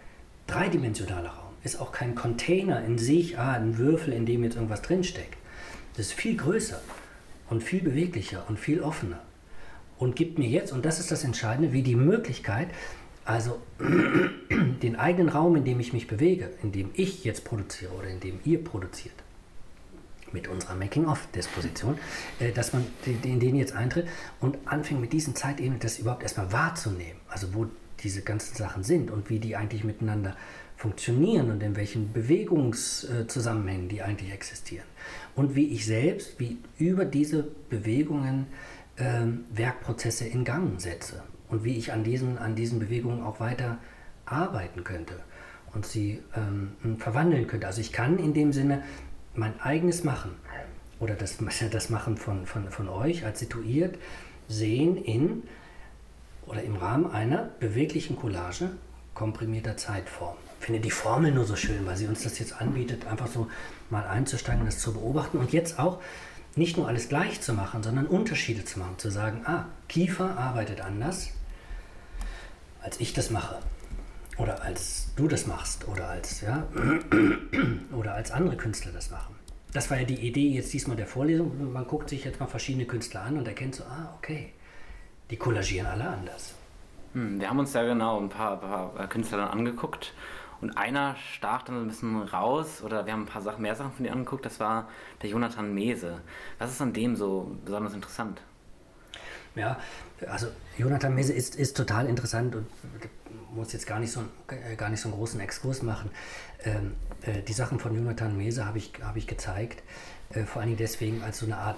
dreidimensionaler 0.47 1.31
Raum, 1.31 1.53
ist 1.63 1.81
auch 1.81 1.93
kein 1.93 2.15
Container 2.15 2.85
in 2.85 2.99
sich, 2.99 3.39
ah, 3.39 3.53
ein 3.53 3.79
Würfel, 3.79 4.13
in 4.13 4.27
dem 4.27 4.45
jetzt 4.45 4.57
irgendwas 4.57 4.83
drinsteckt. 4.83 5.37
Das 5.97 6.07
ist 6.07 6.13
viel 6.13 6.37
größer 6.37 6.81
und 7.49 7.63
viel 7.63 7.81
beweglicher 7.81 8.45
und 8.49 8.59
viel 8.59 8.81
offener. 8.81 9.21
Und 9.97 10.17
gibt 10.17 10.39
mir 10.39 10.49
jetzt, 10.49 10.73
und 10.73 10.85
das 10.85 10.99
ist 10.99 11.11
das 11.11 11.25
Entscheidende, 11.25 11.73
wie 11.73 11.83
die 11.83 11.95
Möglichkeit, 11.95 12.69
also 13.25 13.63
den 14.83 14.97
eigenen 14.97 15.29
Raum, 15.29 15.57
in 15.57 15.65
dem 15.65 15.81
ich 15.81 15.93
mich 15.93 16.07
bewege, 16.07 16.51
in 16.63 16.73
dem 16.73 16.91
ich 16.95 17.25
jetzt 17.25 17.45
produziere 17.45 17.93
oder 17.93 18.09
in 18.09 18.21
dem 18.21 18.41
ihr 18.45 18.63
produziert, 18.63 19.15
mit 20.35 20.49
unserer 20.49 20.75
Making-of-Disposition, 20.75 21.97
äh, 22.41 22.53
dass 22.53 22.75
man 22.75 22.85
in 23.07 23.41
den 23.41 23.57
jetzt 23.57 23.75
eintritt 23.75 24.07
und 24.41 24.59
anfängt 24.67 25.00
mit 25.00 25.14
diesen 25.14 25.35
Zeitebenen 25.35 25.79
das 25.79 25.99
überhaupt 25.99 26.23
erstmal 26.23 26.53
wahrzunehmen. 26.53 27.21
Also 27.29 27.55
wo 27.55 27.67
diese 28.00 28.21
ganzen 28.21 28.55
Sachen 28.55 28.83
sind 28.83 29.11
und 29.11 29.31
wie 29.31 29.38
die 29.38 29.57
eigentlich 29.57 29.85
miteinander 29.85 30.37
funktionieren 30.76 31.50
und 31.50 31.62
in 31.62 31.76
welchen 31.76 32.12
Bewegungszusammenhängen 32.12 33.88
die 33.88 34.03
eigentlich 34.03 34.33
existieren. 34.33 34.85
Und 35.35 35.55
wie 35.55 35.69
ich 35.69 35.87
selbst, 35.87 36.38
wie 36.38 36.59
über 36.79 37.07
diese 37.07 37.45
Bewegungen 37.71 38.47
ähm, 38.99 39.45
Werkprozesse 39.50 40.26
in 40.26 40.45
Gang 40.45 40.81
setze 40.81 41.23
und 41.49 41.64
wie 41.64 41.76
ich 41.79 41.93
an 41.93 42.05
diesen, 42.05 42.37
an 42.37 42.57
diesen 42.57 42.81
Bewegungen 42.81 43.23
auch 43.23 43.41
weiter 43.41 43.79
arbeiten 44.26 44.85
könnte 44.85 45.14
und 45.73 45.87
sie 45.87 46.23
ähm, 46.37 46.73
verwandeln 46.99 47.47
könnte. 47.47 47.67
Also 47.67 47.81
ich 47.81 47.93
kann 47.93 48.19
in 48.19 48.35
dem 48.35 48.53
Sinne 48.53 48.83
mein 49.35 49.61
eigenes 49.61 50.05
Machen 50.05 50.33
oder 51.00 51.14
das, 51.14 51.38
das 51.71 51.91
Machen 51.91 52.17
von, 52.17 52.47
von, 52.47 52.71
von 52.71 52.88
euch 52.88 53.25
als 53.25 53.41
situiert 53.41 53.97
sehen 54.49 54.97
in 54.97 55.43
oder 56.47 56.62
im 56.62 56.76
Rahmen 56.76 57.11
einer 57.11 57.50
beweglichen 57.61 58.17
Collage 58.17 58.71
komprimierter 59.14 59.76
Zeitform. 59.76 60.37
finde 60.61 60.81
die 60.81 60.91
Formel 60.91 61.33
nur 61.33 61.45
so 61.45 61.57
schön, 61.57 61.87
weil 61.87 61.97
sie 61.97 62.07
uns 62.07 62.25
das 62.25 62.38
jetzt 62.38 62.61
anbietet, 62.61 63.07
einfach 63.07 63.29
so 63.29 63.49
mal 63.91 64.07
einzusteigen 64.07 64.64
das 64.67 64.79
zu 64.79 64.93
beobachten 64.93 65.38
und 65.38 65.53
jetzt 65.53 65.79
auch 65.79 66.00
nicht 66.57 66.76
nur 66.76 66.88
alles 66.88 67.09
gleich 67.09 67.41
zu 67.41 67.53
machen, 67.53 67.83
sondern 67.83 68.07
Unterschiede 68.07 68.64
zu 68.64 68.79
machen, 68.79 68.99
zu 68.99 69.11
sagen, 69.11 69.43
ah, 69.45 69.67
Kiefer 69.88 70.37
arbeitet 70.37 70.81
anders, 70.81 71.31
als 72.83 73.00
ich 73.00 73.12
das 73.12 73.31
mache 73.31 73.59
oder 74.38 74.62
als 74.62 75.12
du 75.17 75.29
das 75.29 75.47
machst 75.47 75.87
oder 75.88 76.09
als 76.09 76.41
ja 76.41 76.67
oder 77.93 78.14
als 78.14 78.31
andere 78.31 78.57
Künstler 78.57 78.93
das 78.93 79.11
machen. 79.11 79.35
Das 79.73 79.91
war 79.91 79.99
ja 79.99 80.05
die 80.05 80.26
Idee 80.26 80.50
jetzt 80.50 80.73
diesmal 80.73 80.97
der 80.97 81.07
Vorlesung. 81.07 81.73
Man 81.73 81.87
guckt 81.87 82.09
sich 82.09 82.25
jetzt 82.25 82.38
mal 82.38 82.47
verschiedene 82.47 82.87
Künstler 82.87 83.23
an 83.23 83.37
und 83.37 83.49
erkennt 83.49 83.75
so, 83.75 83.85
ah, 83.85 84.14
okay, 84.19 84.53
die 85.31 85.37
kollagieren 85.37 85.87
alle 85.87 86.09
anders. 86.09 86.55
Hm, 87.12 87.41
wir 87.41 87.49
haben 87.49 87.59
uns 87.59 87.73
ja 87.73 87.83
genau 87.83 88.21
ein 88.21 88.29
paar, 88.29 88.61
paar 88.61 89.09
Künstler 89.09 89.38
dann 89.38 89.49
angeguckt 89.49 90.14
und 90.61 90.76
einer 90.76 91.17
stach 91.17 91.62
dann 91.62 91.83
ein 91.83 91.88
bisschen 91.88 92.23
raus 92.23 92.83
oder 92.83 93.05
wir 93.07 93.12
haben 93.12 93.23
ein 93.23 93.26
paar 93.26 93.43
Sachen, 93.43 93.62
mehr 93.62 93.75
Sachen 93.75 93.93
von 93.93 94.05
dir 94.05 94.12
angeguckt, 94.12 94.47
das 94.47 94.61
war 94.61 94.88
der 95.23 95.31
Jonathan 95.31 95.75
Mese. 95.75 96.21
Was 96.59 96.71
ist 96.71 96.81
an 96.81 96.93
dem 96.93 97.17
so 97.17 97.57
besonders 97.64 97.95
interessant? 97.95 98.41
Ja, 99.55 99.79
also 100.27 100.49
Jonathan 100.79 101.15
Mese 101.15 101.33
ist, 101.33 101.57
ist 101.57 101.77
total 101.77 102.07
interessant 102.07 102.55
und 102.55 102.67
muss 103.55 103.73
jetzt 103.73 103.87
gar 103.87 104.01
nicht 104.01 104.11
so, 104.11 104.23
äh, 104.49 104.75
gar 104.77 104.89
nicht 104.89 105.01
so 105.01 105.09
einen 105.09 105.17
großen 105.17 105.39
Exkurs 105.41 105.83
machen. 105.83 106.11
Ähm, 106.65 106.95
äh, 107.23 107.43
die 107.43 107.53
Sachen 107.53 107.79
von 107.79 107.95
Jonathan 107.95 108.37
Mese 108.37 108.67
habe 108.67 108.79
ich, 108.79 108.93
hab 109.03 109.17
ich 109.17 109.27
gezeigt, 109.27 109.83
äh, 110.31 110.45
vor 110.45 110.63
allem 110.63 110.77
deswegen 110.77 111.23
als 111.23 111.39
so 111.39 111.47
eine 111.47 111.57
Art 111.57 111.77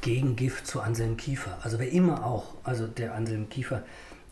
Gegengift 0.00 0.66
zu 0.66 0.80
Anselm 0.80 1.18
Kiefer. 1.18 1.58
Also 1.62 1.78
wer 1.78 1.90
immer 1.90 2.24
auch, 2.24 2.54
also 2.64 2.86
der 2.86 3.14
Anselm 3.14 3.50
Kiefer 3.50 3.82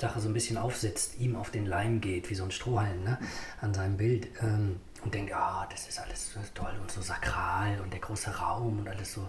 Sache 0.01 0.21
so 0.21 0.29
ein 0.29 0.35
bisschen 0.35 0.57
aufsetzt, 0.57 1.19
ihm 1.19 1.37
auf 1.37 1.51
den 1.51 1.67
Leim 1.67 2.01
geht, 2.01 2.31
wie 2.31 2.35
so 2.35 2.45
ein 2.45 2.53
Strohhalm 2.53 3.03
ne, 3.03 3.19
an 3.61 3.75
seinem 3.75 3.97
Bild 3.97 4.29
ähm, 4.41 4.77
und 5.05 5.13
denkt, 5.13 5.35
ah, 5.35 5.67
das 5.71 5.89
ist 5.89 5.99
alles 5.99 6.33
so 6.33 6.41
toll 6.55 6.73
und 6.81 6.91
so 6.91 7.03
sakral 7.03 7.81
und 7.81 7.93
der 7.93 8.01
große 8.01 8.31
Raum 8.31 8.79
und 8.79 8.89
alles 8.89 9.13
so, 9.13 9.29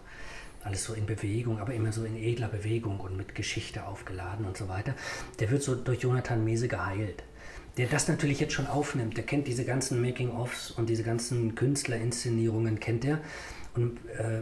alles 0.64 0.84
so 0.84 0.94
in 0.94 1.06
Bewegung, 1.06 1.60
aber 1.60 1.74
immer 1.74 1.92
so 1.92 2.04
in 2.04 2.16
edler 2.16 2.48
Bewegung 2.48 3.00
und 3.00 3.16
mit 3.16 3.36
Geschichte 3.36 3.86
aufgeladen 3.86 4.46
und 4.46 4.58
so 4.58 4.68
weiter, 4.68 4.94
der 5.40 5.52
wird 5.52 5.64
so 5.64 5.76
durch 5.76 6.02
Jonathan 6.02 6.44
Mese 6.44 6.68
geheilt. 6.68 7.24
Der 7.78 7.88
das 7.88 8.08
natürlich 8.08 8.40
jetzt 8.40 8.54
schon 8.54 8.68
aufnimmt, 8.68 9.16
der 9.16 9.26
kennt 9.26 9.48
diese 9.48 9.64
ganzen 9.64 10.02
Making-ofs 10.02 10.72
und 10.72 10.90
diese 10.90 11.04
ganzen 11.04 11.56
Künstlerinszenierungen, 11.56 12.80
kennt 12.80 13.06
er 13.06 13.20
und 13.76 14.00
äh, 14.18 14.42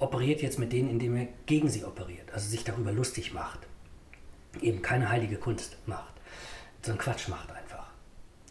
operiert 0.00 0.42
jetzt 0.42 0.58
mit 0.58 0.72
denen, 0.72 0.90
indem 0.90 1.16
er 1.16 1.28
gegen 1.46 1.68
sie 1.68 1.84
operiert, 1.84 2.32
also 2.34 2.48
sich 2.48 2.64
darüber 2.64 2.92
lustig 2.92 3.32
macht 3.32 3.60
eben 4.62 4.82
keine 4.82 5.08
heilige 5.10 5.36
Kunst 5.36 5.76
macht, 5.86 6.14
sondern 6.82 7.02
Quatsch 7.02 7.28
macht 7.28 7.50
einfach. 7.50 7.86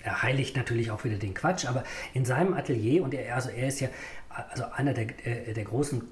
Er 0.02 0.22
heiligt 0.22 0.56
natürlich 0.56 0.92
auch 0.92 1.04
wieder 1.04 1.18
den 1.18 1.34
Quatsch, 1.34 1.66
aber 1.66 1.84
in 2.14 2.26
seinem 2.26 2.54
Atelier, 2.54 3.04
und 3.04 3.14
er, 3.14 3.36
also 3.36 3.50
er 3.50 3.68
ist 3.68 3.80
ja 3.80 3.90
also 4.30 4.66
einer 4.76 4.94
der, 4.94 5.06
der, 5.06 5.54
der 5.54 5.64
großen 5.64 6.04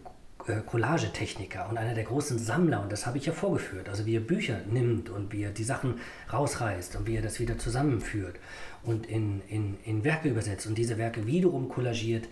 äh, 0.47 0.61
Collagetechniker 0.65 1.69
und 1.69 1.77
einer 1.77 1.93
der 1.93 2.03
großen 2.03 2.37
Sammler, 2.37 2.81
und 2.81 2.91
das 2.91 3.05
habe 3.05 3.17
ich 3.17 3.25
ja 3.25 3.33
vorgeführt, 3.33 3.89
also 3.89 4.05
wie 4.05 4.15
er 4.15 4.21
Bücher 4.21 4.59
nimmt 4.69 5.09
und 5.09 5.31
wie 5.31 5.43
er 5.43 5.51
die 5.51 5.63
Sachen 5.63 5.99
rausreißt 6.31 6.95
und 6.95 7.07
wie 7.07 7.15
er 7.15 7.21
das 7.21 7.39
wieder 7.39 7.57
zusammenführt 7.57 8.35
und 8.83 9.05
in, 9.05 9.41
in, 9.47 9.77
in 9.85 10.03
Werke 10.03 10.29
übersetzt. 10.29 10.67
Und 10.67 10.77
diese 10.77 10.97
Werke 10.97 11.25
wiederum 11.25 11.69
collagiert 11.69 12.27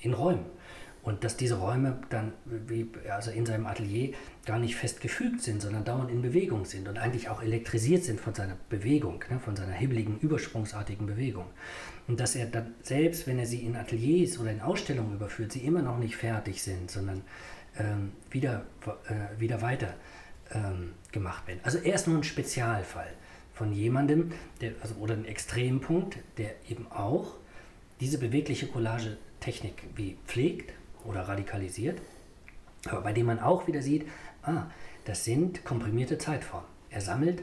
in 0.00 0.14
Räumen. 0.14 0.44
Und 1.02 1.24
dass 1.24 1.36
diese 1.36 1.56
Räume 1.56 1.98
dann, 2.10 2.32
wie, 2.44 2.88
also 3.10 3.32
in 3.32 3.44
seinem 3.44 3.66
Atelier, 3.66 4.14
gar 4.46 4.60
nicht 4.60 4.76
fest 4.76 5.00
gefügt 5.00 5.42
sind, 5.42 5.60
sondern 5.60 5.84
dauernd 5.84 6.10
in 6.12 6.22
Bewegung 6.22 6.64
sind 6.64 6.88
und 6.88 6.96
eigentlich 6.96 7.28
auch 7.28 7.42
elektrisiert 7.42 8.04
sind 8.04 8.20
von 8.20 8.34
seiner 8.34 8.56
Bewegung, 8.68 9.24
ne, 9.28 9.40
von 9.40 9.56
seiner 9.56 9.72
hibbeligen, 9.72 10.20
übersprungsartigen 10.20 11.06
Bewegung. 11.06 11.46
Und 12.06 12.20
dass 12.20 12.36
er 12.36 12.46
dann, 12.46 12.74
selbst 12.82 13.26
wenn 13.26 13.38
er 13.40 13.46
sie 13.46 13.64
in 13.64 13.74
Ateliers 13.74 14.38
oder 14.38 14.52
in 14.52 14.60
Ausstellungen 14.60 15.14
überführt, 15.14 15.52
sie 15.52 15.60
immer 15.60 15.82
noch 15.82 15.98
nicht 15.98 16.14
fertig 16.14 16.62
sind, 16.62 16.88
sondern 16.88 17.22
ähm, 17.78 18.12
wieder, 18.30 18.64
äh, 19.08 19.40
wieder 19.40 19.60
weiter 19.60 19.94
ähm, 20.52 20.92
gemacht 21.10 21.48
werden. 21.48 21.60
Also 21.64 21.78
er 21.78 21.96
ist 21.96 22.06
nur 22.06 22.16
ein 22.16 22.24
Spezialfall 22.24 23.12
von 23.54 23.72
jemandem, 23.72 24.30
der, 24.60 24.72
also, 24.80 24.94
oder 24.96 25.14
ein 25.14 25.24
Extrempunkt, 25.24 26.18
der 26.38 26.50
eben 26.70 26.86
auch 26.92 27.34
diese 28.00 28.18
bewegliche 28.18 28.68
Collage-Technik 28.68 29.74
wie 29.96 30.16
pflegt 30.26 30.72
oder 31.04 31.28
radikalisiert, 31.28 32.00
aber 32.88 33.00
bei 33.02 33.12
dem 33.12 33.26
man 33.26 33.40
auch 33.40 33.66
wieder 33.66 33.82
sieht, 33.82 34.08
ah, 34.42 34.64
das 35.04 35.24
sind 35.24 35.64
komprimierte 35.64 36.18
Zeitformen. 36.18 36.68
Er 36.90 37.00
sammelt, 37.00 37.42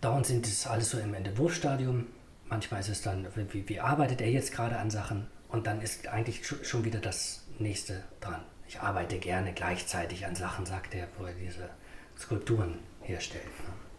dauernd 0.00 0.26
sind 0.26 0.46
es 0.46 0.66
alles 0.66 0.90
so 0.90 0.98
im 0.98 1.14
Entwurfsstadium, 1.14 2.06
manchmal 2.48 2.80
ist 2.80 2.88
es 2.88 3.02
dann, 3.02 3.26
wie, 3.34 3.68
wie 3.68 3.80
arbeitet 3.80 4.20
er 4.20 4.30
jetzt 4.30 4.52
gerade 4.52 4.76
an 4.78 4.90
Sachen 4.90 5.26
und 5.48 5.66
dann 5.66 5.80
ist 5.80 6.06
eigentlich 6.08 6.46
schon 6.46 6.84
wieder 6.84 7.00
das 7.00 7.44
nächste 7.58 8.02
dran. 8.20 8.42
Ich 8.68 8.80
arbeite 8.80 9.18
gerne 9.18 9.52
gleichzeitig 9.52 10.26
an 10.26 10.36
Sachen, 10.36 10.64
sagt 10.64 10.94
er, 10.94 11.08
wo 11.18 11.24
er 11.24 11.34
diese 11.34 11.68
Skulpturen 12.16 12.78
herstellt. 13.02 13.44
Ne? 13.44 13.89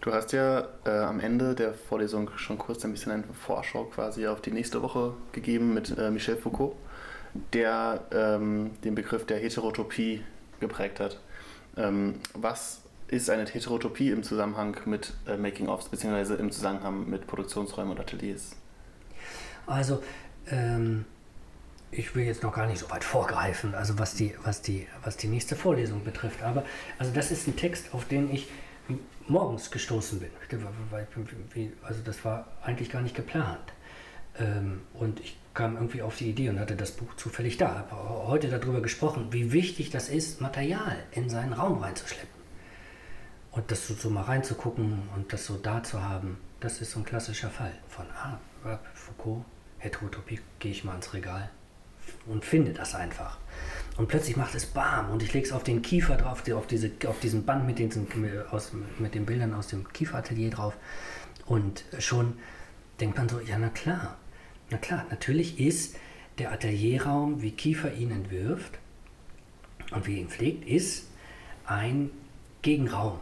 Du 0.00 0.14
hast 0.14 0.32
ja 0.32 0.66
äh, 0.86 0.90
am 0.90 1.20
Ende 1.20 1.54
der 1.54 1.74
Vorlesung 1.74 2.30
schon 2.36 2.56
kurz 2.56 2.84
ein 2.86 2.92
bisschen 2.92 3.12
eine 3.12 3.24
Vorschau 3.34 3.84
quasi 3.84 4.26
auf 4.26 4.40
die 4.40 4.50
nächste 4.50 4.80
Woche 4.80 5.12
gegeben 5.32 5.74
mit 5.74 5.96
äh, 5.98 6.10
Michel 6.10 6.36
Foucault, 6.36 6.74
der 7.52 8.04
ähm, 8.10 8.70
den 8.82 8.94
Begriff 8.94 9.26
der 9.26 9.38
Heterotopie 9.38 10.24
geprägt 10.58 11.00
hat. 11.00 11.20
Ähm, 11.76 12.14
was 12.32 12.80
ist 13.08 13.28
eine 13.28 13.44
Heterotopie 13.44 14.10
im 14.10 14.22
Zusammenhang 14.22 14.74
mit 14.86 15.12
äh, 15.26 15.36
Making-ofs, 15.36 15.90
beziehungsweise 15.90 16.36
im 16.36 16.50
Zusammenhang 16.50 17.08
mit 17.10 17.26
Produktionsräumen 17.26 17.92
und 17.92 18.00
Ateliers? 18.00 18.56
Also, 19.66 20.02
ähm, 20.48 21.04
ich 21.90 22.14
will 22.14 22.24
jetzt 22.24 22.42
noch 22.42 22.54
gar 22.54 22.66
nicht 22.66 22.78
so 22.78 22.88
weit 22.88 23.04
vorgreifen, 23.04 23.74
also 23.74 23.98
was 23.98 24.14
die, 24.14 24.34
was 24.44 24.62
die, 24.62 24.86
was 25.04 25.18
die 25.18 25.28
nächste 25.28 25.56
Vorlesung 25.56 26.04
betrifft. 26.04 26.42
Aber 26.42 26.64
also 26.98 27.12
das 27.12 27.30
ist 27.30 27.46
ein 27.48 27.56
Text, 27.56 27.92
auf 27.92 28.06
den 28.06 28.32
ich 28.32 28.48
morgens 29.28 29.70
gestoßen 29.70 30.20
bin. 30.20 30.30
Also 31.82 32.02
das 32.04 32.24
war 32.24 32.46
eigentlich 32.62 32.90
gar 32.90 33.02
nicht 33.02 33.14
geplant. 33.14 33.72
Ähm, 34.38 34.82
und 34.94 35.20
ich 35.20 35.36
kam 35.54 35.76
irgendwie 35.76 36.02
auf 36.02 36.16
die 36.16 36.30
Idee 36.30 36.48
und 36.48 36.58
hatte 36.58 36.76
das 36.76 36.92
Buch 36.92 37.14
zufällig 37.16 37.56
da. 37.56 37.74
Habe 37.90 37.96
heute 38.28 38.48
darüber 38.48 38.80
gesprochen, 38.80 39.28
wie 39.30 39.52
wichtig 39.52 39.90
das 39.90 40.08
ist, 40.08 40.40
Material 40.40 40.96
in 41.12 41.28
seinen 41.28 41.52
Raum 41.52 41.78
reinzuschleppen. 41.78 42.40
Und 43.50 43.70
das 43.70 43.88
so, 43.88 44.10
mal 44.10 44.22
reinzugucken 44.22 45.02
und 45.16 45.32
das 45.32 45.46
so 45.46 45.56
da 45.56 45.82
zu 45.82 46.02
haben, 46.02 46.38
das 46.60 46.80
ist 46.80 46.92
so 46.92 47.00
ein 47.00 47.04
klassischer 47.04 47.50
Fall 47.50 47.72
von 47.88 48.06
ah, 48.10 48.38
Foucault, 48.94 49.44
Heterotopie, 49.78 50.40
gehe 50.60 50.70
ich 50.70 50.84
mal 50.84 50.94
ins 50.94 51.12
Regal 51.14 51.50
und 52.26 52.44
finde 52.44 52.72
das 52.72 52.94
einfach. 52.94 53.38
Und 53.96 54.08
plötzlich 54.08 54.36
macht 54.36 54.54
es 54.54 54.66
Bam 54.66 55.10
und 55.10 55.22
ich 55.22 55.32
lege 55.32 55.46
es 55.46 55.52
auf 55.52 55.62
den 55.62 55.82
Kiefer 55.82 56.16
drauf, 56.16 56.42
auf, 56.50 56.66
diese, 56.66 56.90
auf 57.06 57.20
diesen 57.20 57.44
Band 57.44 57.66
mit 57.66 57.78
den, 57.78 57.90
aus, 58.50 58.72
mit 58.98 59.14
den 59.14 59.26
Bildern 59.26 59.52
aus 59.52 59.68
dem 59.68 59.86
Kieferatelier 59.92 60.50
drauf. 60.50 60.74
Und 61.46 61.84
schon 61.98 62.34
denkt 63.00 63.18
man 63.18 63.28
so, 63.28 63.40
ja 63.40 63.58
na 63.58 63.68
klar, 63.68 64.16
na 64.70 64.78
klar, 64.78 65.04
natürlich 65.10 65.60
ist 65.60 65.96
der 66.38 66.52
Atelierraum, 66.52 67.42
wie 67.42 67.50
Kiefer 67.50 67.92
ihn 67.92 68.10
entwirft 68.10 68.78
und 69.90 70.06
wie 70.06 70.18
ihn 70.18 70.28
pflegt, 70.28 70.66
ist 70.66 71.08
ein 71.66 72.10
Gegenraum 72.62 73.20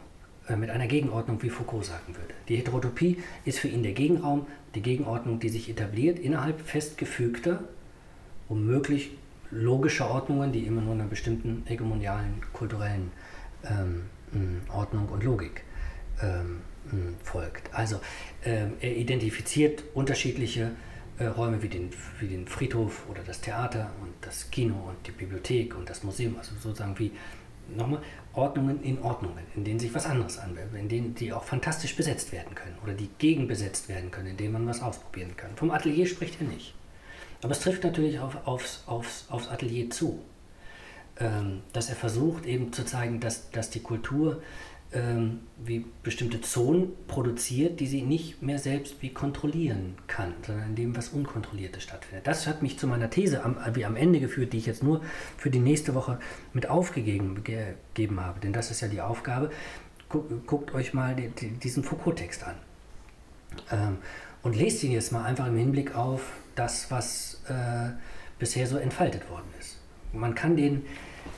äh, 0.49 0.57
mit 0.57 0.71
einer 0.71 0.87
Gegenordnung, 0.87 1.43
wie 1.43 1.51
Foucault 1.51 1.85
sagen 1.85 2.15
würde. 2.15 2.35
Die 2.49 2.57
Heterotopie 2.57 3.19
ist 3.45 3.59
für 3.59 3.69
ihn 3.69 3.83
der 3.83 3.93
Gegenraum, 3.93 4.47
die 4.75 4.83
Gegenordnung, 4.83 5.41
die 5.41 5.49
sich 5.49 5.69
etabliert 5.69 6.19
innerhalb 6.19 6.61
festgefügter, 6.61 7.65
um 8.49 8.65
möglich 8.67 9.11
logische 9.51 10.09
Ordnungen, 10.09 10.53
die 10.53 10.67
immer 10.67 10.81
nur 10.81 10.95
einer 10.95 11.07
bestimmten 11.07 11.63
hegemonialen 11.67 12.43
kulturellen 12.53 13.11
ähm, 13.65 14.05
Ordnung 14.69 15.09
und 15.09 15.25
Logik 15.25 15.65
ähm, 16.23 16.61
folgt. 17.23 17.73
Also 17.75 18.01
ähm, 18.45 18.75
er 18.81 18.97
identifiziert 18.97 19.85
unterschiedliche 19.95 20.73
äh, 21.19 21.27
Räume 21.27 21.63
wie 21.63 21.69
den, 21.69 21.91
wie 22.21 22.29
den 22.29 22.47
Friedhof 22.47 23.09
oder 23.09 23.23
das 23.23 23.41
Theater 23.41 23.91
und 24.03 24.13
das 24.21 24.51
Kino 24.51 24.75
und 24.89 25.07
die 25.07 25.13
Bibliothek 25.13 25.77
und 25.77 25.89
das 25.89 26.03
Museum, 26.03 26.37
also 26.39 26.55
sozusagen 26.61 26.99
wie 26.99 27.13
nochmal 27.77 28.01
Ordnungen 28.33 28.83
in 28.83 29.01
Ordnungen, 29.03 29.45
in 29.55 29.65
denen 29.65 29.79
sich 29.79 29.93
was 29.95 30.07
anderes 30.07 30.39
anwendet, 30.39 30.81
in 30.81 30.89
denen 30.89 31.15
die 31.15 31.33
auch 31.33 31.45
fantastisch 31.45 31.97
besetzt 31.97 32.33
werden 32.33 32.55
können 32.55 32.77
oder 32.83 32.93
die 32.93 33.11
gegenbesetzt 33.19 33.89
werden 33.89 34.11
können, 34.11 34.29
in 34.29 34.37
denen 34.37 34.53
man 34.53 34.67
was 34.67 34.81
ausprobieren 34.81 35.37
kann. 35.37 35.51
Vom 35.57 35.71
Atelier 35.71 36.07
spricht 36.07 36.41
er 36.41 36.47
nicht. 36.47 36.75
Aber 37.43 37.53
es 37.53 37.61
trifft 37.61 37.85
natürlich 37.85 38.19
auf, 38.19 38.47
aufs, 38.47 38.83
aufs, 38.87 39.27
aufs 39.29 39.49
Atelier 39.49 39.91
zu, 39.91 40.21
ähm, 41.21 41.61
dass 41.73 41.89
er 41.89 41.97
versucht 41.97 42.47
eben 42.47 42.73
zu 42.73 42.85
zeigen, 42.85 43.21
dass, 43.21 43.51
dass 43.51 43.71
die 43.71 43.81
Kultur 43.81 44.43
ähm, 44.93 45.41
wie 45.63 45.85
bestimmte 46.03 46.41
Zonen 46.41 46.93
produziert, 47.07 47.79
die 47.79 47.87
sie 47.87 48.03
nicht 48.03 48.43
mehr 48.43 48.59
selbst 48.59 49.03
wie 49.03 49.11
kontrollieren 49.11 49.97
kann, 50.07 50.33
sondern 50.47 50.71
in 50.71 50.77
dem 50.77 50.97
was 50.97 51.11
Unkontrolliertes 51.11 51.83
stattfindet. 51.83 52.27
Das 52.27 52.47
hat 52.47 52.63
mich 52.63 52.79
zu 52.79 52.87
meiner 52.87 53.11
These 53.11 53.45
am, 53.45 53.59
wie 53.75 53.85
am 53.85 53.97
Ende 53.97 54.19
geführt, 54.19 54.53
die 54.53 54.59
ich 54.59 54.67
jetzt 54.67 54.83
nur 54.83 55.03
für 55.37 55.51
die 55.51 55.59
nächste 55.59 55.95
Woche 55.95 56.19
mit 56.55 56.71
aufgegeben 56.71 57.45
gegeben 57.45 58.21
habe. 58.21 58.41
Denn 58.41 58.53
das 58.53 58.71
ist 58.71 58.81
ja 58.81 58.89
die 58.89 59.03
Aufgabe. 59.03 59.51
Guckt, 60.09 60.47
guckt 60.47 60.75
euch 60.75 60.95
mal 60.95 61.15
die, 61.15 61.29
die, 61.29 61.51
diesen 61.51 61.85
Foucault-Text 61.85 62.45
an. 62.45 62.55
Ähm, 63.71 63.99
und 64.43 64.57
lest 64.57 64.83
ihn 64.85 64.93
jetzt 64.93 65.13
mal 65.13 65.25
einfach 65.25 65.47
im 65.47 65.57
Hinblick 65.57 65.95
auf 65.95 66.23
das, 66.59 66.91
was 66.91 67.43
äh, 67.49 67.91
bisher 68.39 68.67
so 68.67 68.79
entfaltet 68.79 69.29
worden 69.31 69.49
ist. 69.59 69.79
Man 70.13 70.35
kann 70.35 70.57
den, 70.57 70.85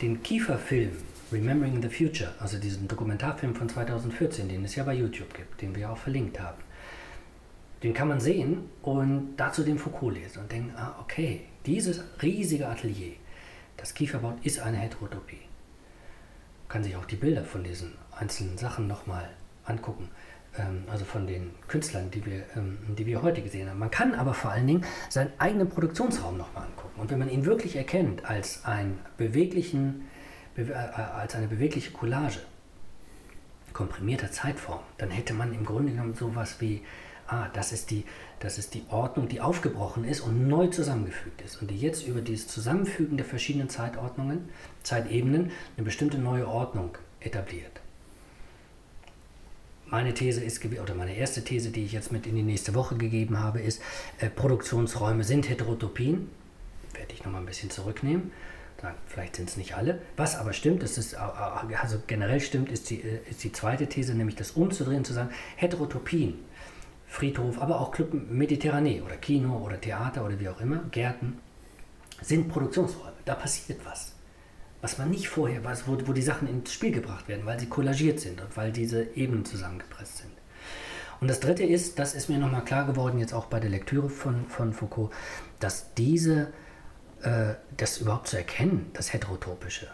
den 0.00 0.22
Kiefer-Film 0.22 0.92
Remembering 1.32 1.80
the 1.82 1.88
Future, 1.88 2.34
also 2.40 2.58
diesen 2.58 2.88
Dokumentarfilm 2.88 3.54
von 3.54 3.68
2014, 3.68 4.48
den 4.48 4.64
es 4.64 4.74
ja 4.74 4.84
bei 4.84 4.94
YouTube 4.94 5.32
gibt, 5.34 5.60
den 5.60 5.74
wir 5.76 5.90
auch 5.90 5.98
verlinkt 5.98 6.40
haben, 6.40 6.58
den 7.82 7.94
kann 7.94 8.08
man 8.08 8.20
sehen 8.20 8.68
und 8.82 9.36
dazu 9.36 9.62
den 9.62 9.78
Foucault 9.78 10.14
lesen 10.14 10.40
und 10.40 10.52
denken, 10.52 10.74
ah, 10.76 10.96
okay, 11.00 11.42
dieses 11.66 12.02
riesige 12.22 12.68
Atelier, 12.68 13.14
das 13.76 13.94
Kiefer 13.94 14.18
baut, 14.18 14.44
ist 14.44 14.60
eine 14.60 14.78
Heterotopie. 14.78 15.36
Man 15.36 16.68
kann 16.68 16.84
sich 16.84 16.96
auch 16.96 17.06
die 17.06 17.16
Bilder 17.16 17.44
von 17.44 17.64
diesen 17.64 17.92
einzelnen 18.10 18.58
Sachen 18.58 18.86
nochmal 18.86 19.30
angucken, 19.64 20.08
also 20.90 21.04
von 21.04 21.26
den 21.26 21.50
Künstlern, 21.68 22.10
die 22.10 22.24
wir, 22.26 22.42
ähm, 22.56 22.78
die 22.98 23.06
wir 23.06 23.22
heute 23.22 23.42
gesehen 23.42 23.68
haben. 23.70 23.78
Man 23.78 23.90
kann 23.90 24.14
aber 24.14 24.34
vor 24.34 24.50
allen 24.50 24.66
Dingen 24.66 24.84
seinen 25.08 25.32
eigenen 25.38 25.68
Produktionsraum 25.68 26.36
nochmal 26.36 26.64
angucken. 26.64 27.00
Und 27.00 27.10
wenn 27.10 27.18
man 27.18 27.30
ihn 27.30 27.44
wirklich 27.44 27.76
erkennt 27.76 28.24
als, 28.24 28.64
einen 28.64 28.98
beweglichen, 29.16 30.08
äh, 30.56 30.72
als 30.72 31.34
eine 31.34 31.46
bewegliche 31.46 31.92
Collage, 31.92 32.40
komprimierter 33.72 34.32
Zeitform, 34.32 34.80
dann 34.98 35.10
hätte 35.10 35.34
man 35.34 35.54
im 35.54 35.64
Grunde 35.64 35.92
genommen 35.92 36.14
sowas 36.14 36.60
wie 36.60 36.82
ah, 37.30 37.48
das 37.52 37.72
ist, 37.72 37.90
die, 37.90 38.04
das 38.40 38.58
ist 38.58 38.74
die 38.74 38.84
Ordnung, 38.90 39.28
die 39.28 39.40
aufgebrochen 39.40 40.04
ist 40.04 40.20
und 40.20 40.48
neu 40.48 40.66
zusammengefügt 40.66 41.42
ist 41.42 41.60
und 41.62 41.70
die 41.70 41.78
jetzt 41.78 42.06
über 42.06 42.20
dieses 42.20 42.48
Zusammenfügen 42.48 43.16
der 43.16 43.26
verschiedenen 43.26 43.68
Zeitordnungen, 43.68 44.48
Zeitebenen 44.82 45.50
eine 45.76 45.84
bestimmte 45.84 46.18
neue 46.18 46.48
Ordnung 46.48 46.98
etabliert. 47.20 47.79
Meine 49.90 50.14
These 50.14 50.42
ist, 50.42 50.64
oder 50.64 50.94
meine 50.94 51.16
erste 51.16 51.42
These, 51.42 51.70
die 51.70 51.84
ich 51.84 51.92
jetzt 51.92 52.12
mit 52.12 52.26
in 52.26 52.36
die 52.36 52.42
nächste 52.42 52.74
Woche 52.74 52.96
gegeben 52.96 53.40
habe, 53.40 53.60
ist, 53.60 53.82
äh, 54.18 54.30
Produktionsräume 54.30 55.24
sind 55.24 55.48
Heterotopien. 55.48 56.28
Werde 56.94 57.12
ich 57.12 57.24
nochmal 57.24 57.42
ein 57.42 57.46
bisschen 57.46 57.70
zurücknehmen. 57.70 58.30
Vielleicht 59.06 59.36
sind 59.36 59.48
es 59.50 59.56
nicht 59.58 59.76
alle. 59.76 60.00
Was 60.16 60.36
aber 60.36 60.54
stimmt, 60.54 60.82
das 60.82 60.96
ist, 60.96 61.14
also 61.14 61.98
generell 62.06 62.40
stimmt, 62.40 62.70
ist 62.70 62.88
die, 62.88 63.02
äh, 63.02 63.20
ist 63.28 63.44
die 63.44 63.52
zweite 63.52 63.88
These, 63.88 64.14
nämlich 64.14 64.36
das 64.36 64.52
umzudrehen, 64.52 65.04
zu 65.04 65.12
sagen, 65.12 65.30
Heterotopien 65.56 66.38
Friedhof, 67.10 67.60
aber 67.60 67.80
auch 67.80 67.90
Club 67.90 68.14
Mediterranee 68.30 69.02
oder 69.02 69.16
Kino 69.16 69.58
oder 69.58 69.80
Theater 69.80 70.24
oder 70.24 70.38
wie 70.38 70.48
auch 70.48 70.60
immer, 70.60 70.84
Gärten, 70.92 71.38
sind 72.22 72.48
Produktionsräume. 72.48 73.16
Da 73.24 73.34
passiert 73.34 73.80
was. 73.84 74.12
Was 74.82 74.98
man 74.98 75.10
nicht 75.10 75.28
vorher 75.28 75.62
weiß, 75.62 75.86
wo, 75.86 75.98
wo 76.06 76.12
die 76.12 76.22
Sachen 76.22 76.48
ins 76.48 76.72
Spiel 76.72 76.92
gebracht 76.92 77.28
werden, 77.28 77.44
weil 77.46 77.60
sie 77.60 77.68
kollagiert 77.68 78.20
sind 78.20 78.40
und 78.40 78.56
weil 78.56 78.72
diese 78.72 79.02
Ebenen 79.14 79.44
zusammengepresst 79.44 80.18
sind. 80.18 80.30
Und 81.20 81.28
das 81.28 81.40
Dritte 81.40 81.64
ist, 81.64 81.98
das 81.98 82.14
ist 82.14 82.30
mir 82.30 82.38
nochmal 82.38 82.64
klar 82.64 82.86
geworden, 82.86 83.18
jetzt 83.18 83.34
auch 83.34 83.46
bei 83.46 83.60
der 83.60 83.68
Lektüre 83.68 84.08
von, 84.08 84.46
von 84.46 84.72
Foucault, 84.72 85.12
dass 85.58 85.92
diese, 85.94 86.48
äh, 87.22 87.54
das 87.76 87.98
überhaupt 87.98 88.28
zu 88.28 88.38
erkennen, 88.38 88.90
das 88.94 89.12
Heterotopische, 89.12 89.88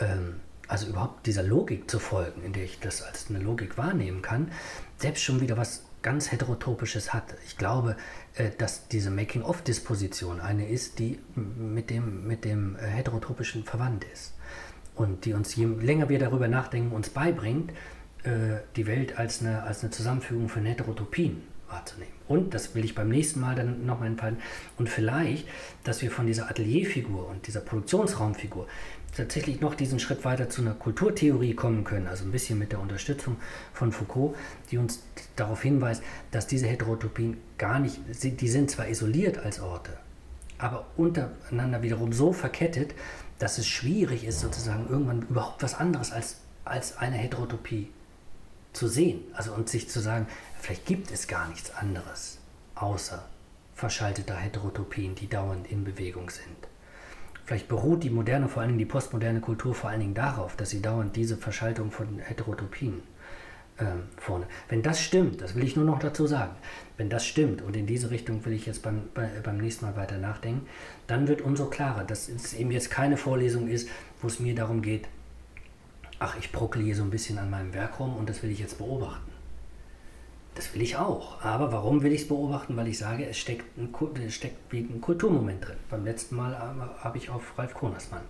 ähm, 0.00 0.40
also 0.66 0.86
überhaupt 0.86 1.26
dieser 1.26 1.42
Logik 1.42 1.90
zu 1.90 1.98
folgen, 1.98 2.42
in 2.42 2.54
der 2.54 2.64
ich 2.64 2.80
das 2.80 3.02
als 3.02 3.26
eine 3.28 3.38
Logik 3.38 3.76
wahrnehmen 3.76 4.22
kann, 4.22 4.50
selbst 4.96 5.22
schon 5.22 5.42
wieder 5.42 5.58
was 5.58 5.82
ganz 6.04 6.30
heterotopisches 6.30 7.12
hat. 7.12 7.34
Ich 7.46 7.58
glaube, 7.58 7.96
äh, 8.36 8.50
dass 8.56 8.86
diese 8.86 9.10
Making-of-Disposition 9.10 10.40
eine 10.40 10.68
ist, 10.68 11.00
die 11.00 11.18
mit 11.34 11.90
dem, 11.90 12.28
mit 12.28 12.44
dem 12.44 12.76
äh, 12.76 12.86
heterotopischen 12.86 13.64
verwandt 13.64 14.04
ist. 14.12 14.34
Und 14.94 15.24
die 15.24 15.32
uns, 15.32 15.56
je 15.56 15.64
länger 15.64 16.08
wir 16.08 16.20
darüber 16.20 16.46
nachdenken, 16.46 16.94
uns 16.94 17.08
beibringt, 17.08 17.72
äh, 18.22 18.60
die 18.76 18.86
Welt 18.86 19.18
als 19.18 19.40
eine, 19.40 19.64
als 19.64 19.82
eine 19.82 19.90
Zusammenfügung 19.90 20.48
von 20.48 20.64
Heterotopien 20.64 21.42
wahrzunehmen. 21.68 22.14
Und, 22.28 22.54
das 22.54 22.74
will 22.74 22.84
ich 22.84 22.94
beim 22.94 23.08
nächsten 23.08 23.40
Mal 23.40 23.56
dann 23.56 23.84
nochmal 23.84 24.08
entfalten, 24.08 24.40
und 24.78 24.88
vielleicht, 24.88 25.48
dass 25.82 26.00
wir 26.02 26.10
von 26.10 26.26
dieser 26.26 26.48
Atelierfigur 26.48 27.28
und 27.28 27.46
dieser 27.46 27.60
Produktionsraumfigur 27.60 28.68
tatsächlich 29.14 29.60
noch 29.60 29.74
diesen 29.74 29.98
Schritt 29.98 30.24
weiter 30.24 30.48
zu 30.48 30.62
einer 30.62 30.74
Kulturtheorie 30.74 31.54
kommen 31.54 31.84
können, 31.84 32.06
also 32.06 32.24
ein 32.24 32.32
bisschen 32.32 32.58
mit 32.58 32.72
der 32.72 32.80
Unterstützung 32.80 33.36
von 33.72 33.92
Foucault, 33.92 34.36
die 34.70 34.78
uns 34.78 35.02
darauf 35.36 35.62
hinweist, 35.62 36.02
dass 36.30 36.46
diese 36.46 36.66
Heterotopien 36.66 37.36
gar 37.58 37.78
nicht, 37.78 38.00
die 38.22 38.48
sind 38.48 38.70
zwar 38.70 38.88
isoliert 38.88 39.38
als 39.38 39.60
Orte, 39.60 39.92
aber 40.58 40.86
untereinander 40.96 41.82
wiederum 41.82 42.12
so 42.12 42.32
verkettet, 42.32 42.94
dass 43.38 43.58
es 43.58 43.66
schwierig 43.66 44.24
ist, 44.24 44.40
sozusagen 44.40 44.88
irgendwann 44.88 45.22
überhaupt 45.22 45.62
was 45.62 45.74
anderes 45.74 46.12
als, 46.12 46.36
als 46.64 46.98
eine 46.98 47.16
Heterotopie 47.16 47.88
zu 48.72 48.88
sehen. 48.88 49.22
Also 49.32 49.52
und 49.52 49.68
sich 49.68 49.88
zu 49.88 50.00
sagen, 50.00 50.26
vielleicht 50.60 50.86
gibt 50.86 51.10
es 51.10 51.26
gar 51.26 51.48
nichts 51.48 51.74
anderes 51.74 52.38
außer 52.74 53.24
verschalteter 53.74 54.36
Heterotopien, 54.36 55.14
die 55.14 55.28
dauernd 55.28 55.70
in 55.70 55.84
Bewegung 55.84 56.30
sind. 56.30 56.68
Vielleicht 57.44 57.68
beruht 57.68 58.02
die 58.02 58.10
moderne, 58.10 58.48
vor 58.48 58.62
allen 58.62 58.70
Dingen 58.70 58.78
die 58.78 58.86
postmoderne 58.86 59.40
Kultur 59.40 59.74
vor 59.74 59.90
allen 59.90 60.00
Dingen 60.00 60.14
darauf, 60.14 60.56
dass 60.56 60.70
sie 60.70 60.80
dauernd 60.80 61.14
diese 61.14 61.36
Verschaltung 61.36 61.90
von 61.90 62.18
Heterotopien 62.18 63.02
ähm, 63.78 64.04
vorne. 64.16 64.46
Wenn 64.68 64.82
das 64.82 65.02
stimmt, 65.02 65.42
das 65.42 65.54
will 65.54 65.64
ich 65.64 65.76
nur 65.76 65.84
noch 65.84 65.98
dazu 65.98 66.26
sagen, 66.26 66.54
wenn 66.96 67.10
das 67.10 67.26
stimmt 67.26 67.60
und 67.60 67.76
in 67.76 67.86
diese 67.86 68.10
Richtung 68.10 68.44
will 68.46 68.54
ich 68.54 68.64
jetzt 68.64 68.82
beim, 68.82 69.02
bei, 69.12 69.28
beim 69.42 69.58
nächsten 69.58 69.84
Mal 69.84 69.96
weiter 69.96 70.16
nachdenken, 70.16 70.66
dann 71.06 71.28
wird 71.28 71.42
umso 71.42 71.66
klarer, 71.66 72.04
dass 72.04 72.28
es 72.28 72.54
eben 72.54 72.70
jetzt 72.70 72.90
keine 72.90 73.16
Vorlesung 73.16 73.68
ist, 73.68 73.88
wo 74.22 74.28
es 74.28 74.40
mir 74.40 74.54
darum 74.54 74.80
geht, 74.80 75.06
ach, 76.20 76.38
ich 76.38 76.50
brockle 76.50 76.82
hier 76.82 76.96
so 76.96 77.02
ein 77.02 77.10
bisschen 77.10 77.38
an 77.38 77.50
meinem 77.50 77.74
Werk 77.74 78.00
rum 78.00 78.16
und 78.16 78.28
das 78.30 78.42
will 78.42 78.50
ich 78.50 78.60
jetzt 78.60 78.78
beobachten. 78.78 79.33
Das 80.54 80.72
will 80.74 80.82
ich 80.82 80.96
auch. 80.96 81.42
Aber 81.42 81.72
warum 81.72 82.02
will 82.02 82.12
ich 82.12 82.22
es 82.22 82.28
beobachten? 82.28 82.76
Weil 82.76 82.88
ich 82.88 82.98
sage, 82.98 83.26
es 83.26 83.38
steckt 83.38 83.76
ein, 83.76 83.92
es 84.24 84.34
steckt 84.34 84.72
ein 84.72 85.00
Kulturmoment 85.00 85.66
drin. 85.66 85.76
Beim 85.90 86.04
letzten 86.04 86.36
Mal 86.36 86.56
habe 87.00 87.18
ich 87.18 87.30
auf 87.30 87.58
Ralf 87.58 87.74
Konersmann 87.74 88.22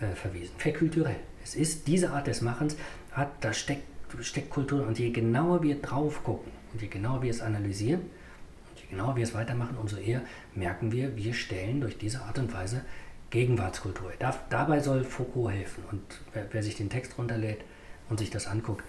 äh, 0.00 0.14
verwiesen. 0.14 0.54
Verkulturell. 0.58 1.16
Es 1.42 1.54
ist 1.54 1.86
diese 1.86 2.10
Art 2.10 2.26
des 2.26 2.40
Machens, 2.40 2.76
hat, 3.12 3.30
da 3.40 3.52
steckt, 3.52 3.84
steckt 4.20 4.50
Kultur. 4.50 4.86
Und 4.86 4.98
je 4.98 5.10
genauer 5.10 5.62
wir 5.62 5.80
drauf 5.80 6.22
gucken 6.22 6.52
und 6.72 6.82
je 6.82 6.88
genauer 6.88 7.22
wir 7.22 7.30
es 7.30 7.40
analysieren 7.40 8.00
und 8.00 8.80
je 8.80 8.86
genauer 8.90 9.16
wir 9.16 9.24
es 9.24 9.34
weitermachen, 9.34 9.76
umso 9.80 9.96
eher 9.96 10.22
merken 10.54 10.92
wir, 10.92 11.16
wir 11.16 11.32
stellen 11.32 11.80
durch 11.80 11.96
diese 11.96 12.22
Art 12.22 12.38
und 12.38 12.52
Weise 12.52 12.82
Gegenwartskultur. 13.30 14.12
Da, 14.18 14.38
dabei 14.50 14.80
soll 14.80 15.02
Foucault 15.02 15.52
helfen. 15.52 15.82
Und 15.90 16.02
wer, 16.32 16.46
wer 16.52 16.62
sich 16.62 16.76
den 16.76 16.90
Text 16.90 17.18
runterlädt 17.18 17.62
und 18.08 18.18
sich 18.18 18.30
das 18.30 18.46
anguckt, 18.46 18.84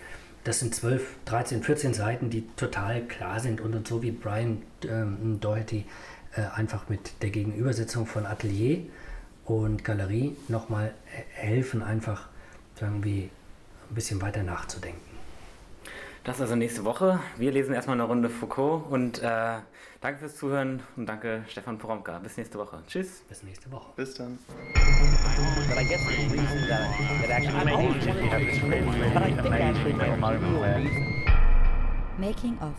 das 0.45 0.59
sind 0.59 0.73
12, 0.73 1.03
13, 1.25 1.63
14 1.63 1.93
Seiten, 1.93 2.29
die 2.29 2.47
total 2.55 3.01
klar 3.01 3.39
sind 3.39 3.59
und, 3.59 3.75
und 3.75 3.87
so 3.87 4.01
wie 4.01 4.11
Brian 4.11 4.61
ähm, 4.87 5.39
Doherty 5.41 5.85
äh, 6.35 6.41
einfach 6.55 6.87
mit 6.87 7.21
der 7.23 7.31
Gegenübersetzung 7.31 8.05
von 8.05 8.27
Atelier 8.27 8.83
und 9.45 9.83
Galerie 9.83 10.35
nochmal 10.47 10.93
helfen, 11.33 11.81
einfach 11.81 12.29
irgendwie 12.79 13.29
ein 13.89 13.95
bisschen 13.95 14.21
weiter 14.21 14.43
nachzudenken. 14.43 15.14
Das 16.25 16.41
also 16.41 16.55
nächste 16.55 16.83
Woche. 16.83 17.19
Wir 17.37 17.51
lesen 17.51 17.75
erstmal 17.75 17.97
eine 17.97 18.07
Runde 18.07 18.29
Foucault 18.29 18.89
und 18.89 19.21
äh, 19.21 19.59
danke 20.01 20.19
fürs 20.19 20.35
Zuhören 20.35 20.81
und 20.97 21.05
danke 21.05 21.45
Stefan 21.47 21.77
Poromka. 21.77 22.17
Bis 22.17 22.35
nächste 22.35 22.57
Woche. 22.57 22.81
Tschüss. 22.87 23.21
Bis 23.29 23.43
nächste 23.43 23.71
Woche. 23.71 23.91
Bis 23.95 24.15
dann. 24.15 24.39
But 24.73 25.77
I 25.77 25.87
guess 25.87 26.01
the 26.01 26.35
reason 26.35 26.67
that, 26.67 26.89
that 27.21 27.29
actually 27.29 27.59
I've 27.59 27.77
always 27.77 28.07
wanted 28.07 28.59
to 28.59 28.65
read, 28.65 28.85
but 29.13 29.21
I 29.21 29.31
think 29.39 29.53
actually 29.53 29.93
my 29.93 30.33
real 30.33 30.63
reason. 30.63 31.25
Making 32.17 32.57
of. 32.59 32.73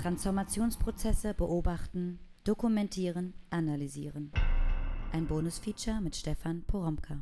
Transformationsprozesse 0.00 1.34
beobachten, 1.34 2.20
dokumentieren, 2.44 3.34
analysieren. 3.50 4.30
Ein 5.12 5.26
Bonusfeature 5.26 6.00
mit 6.00 6.14
Stefan 6.14 6.62
Poromka. 6.68 7.18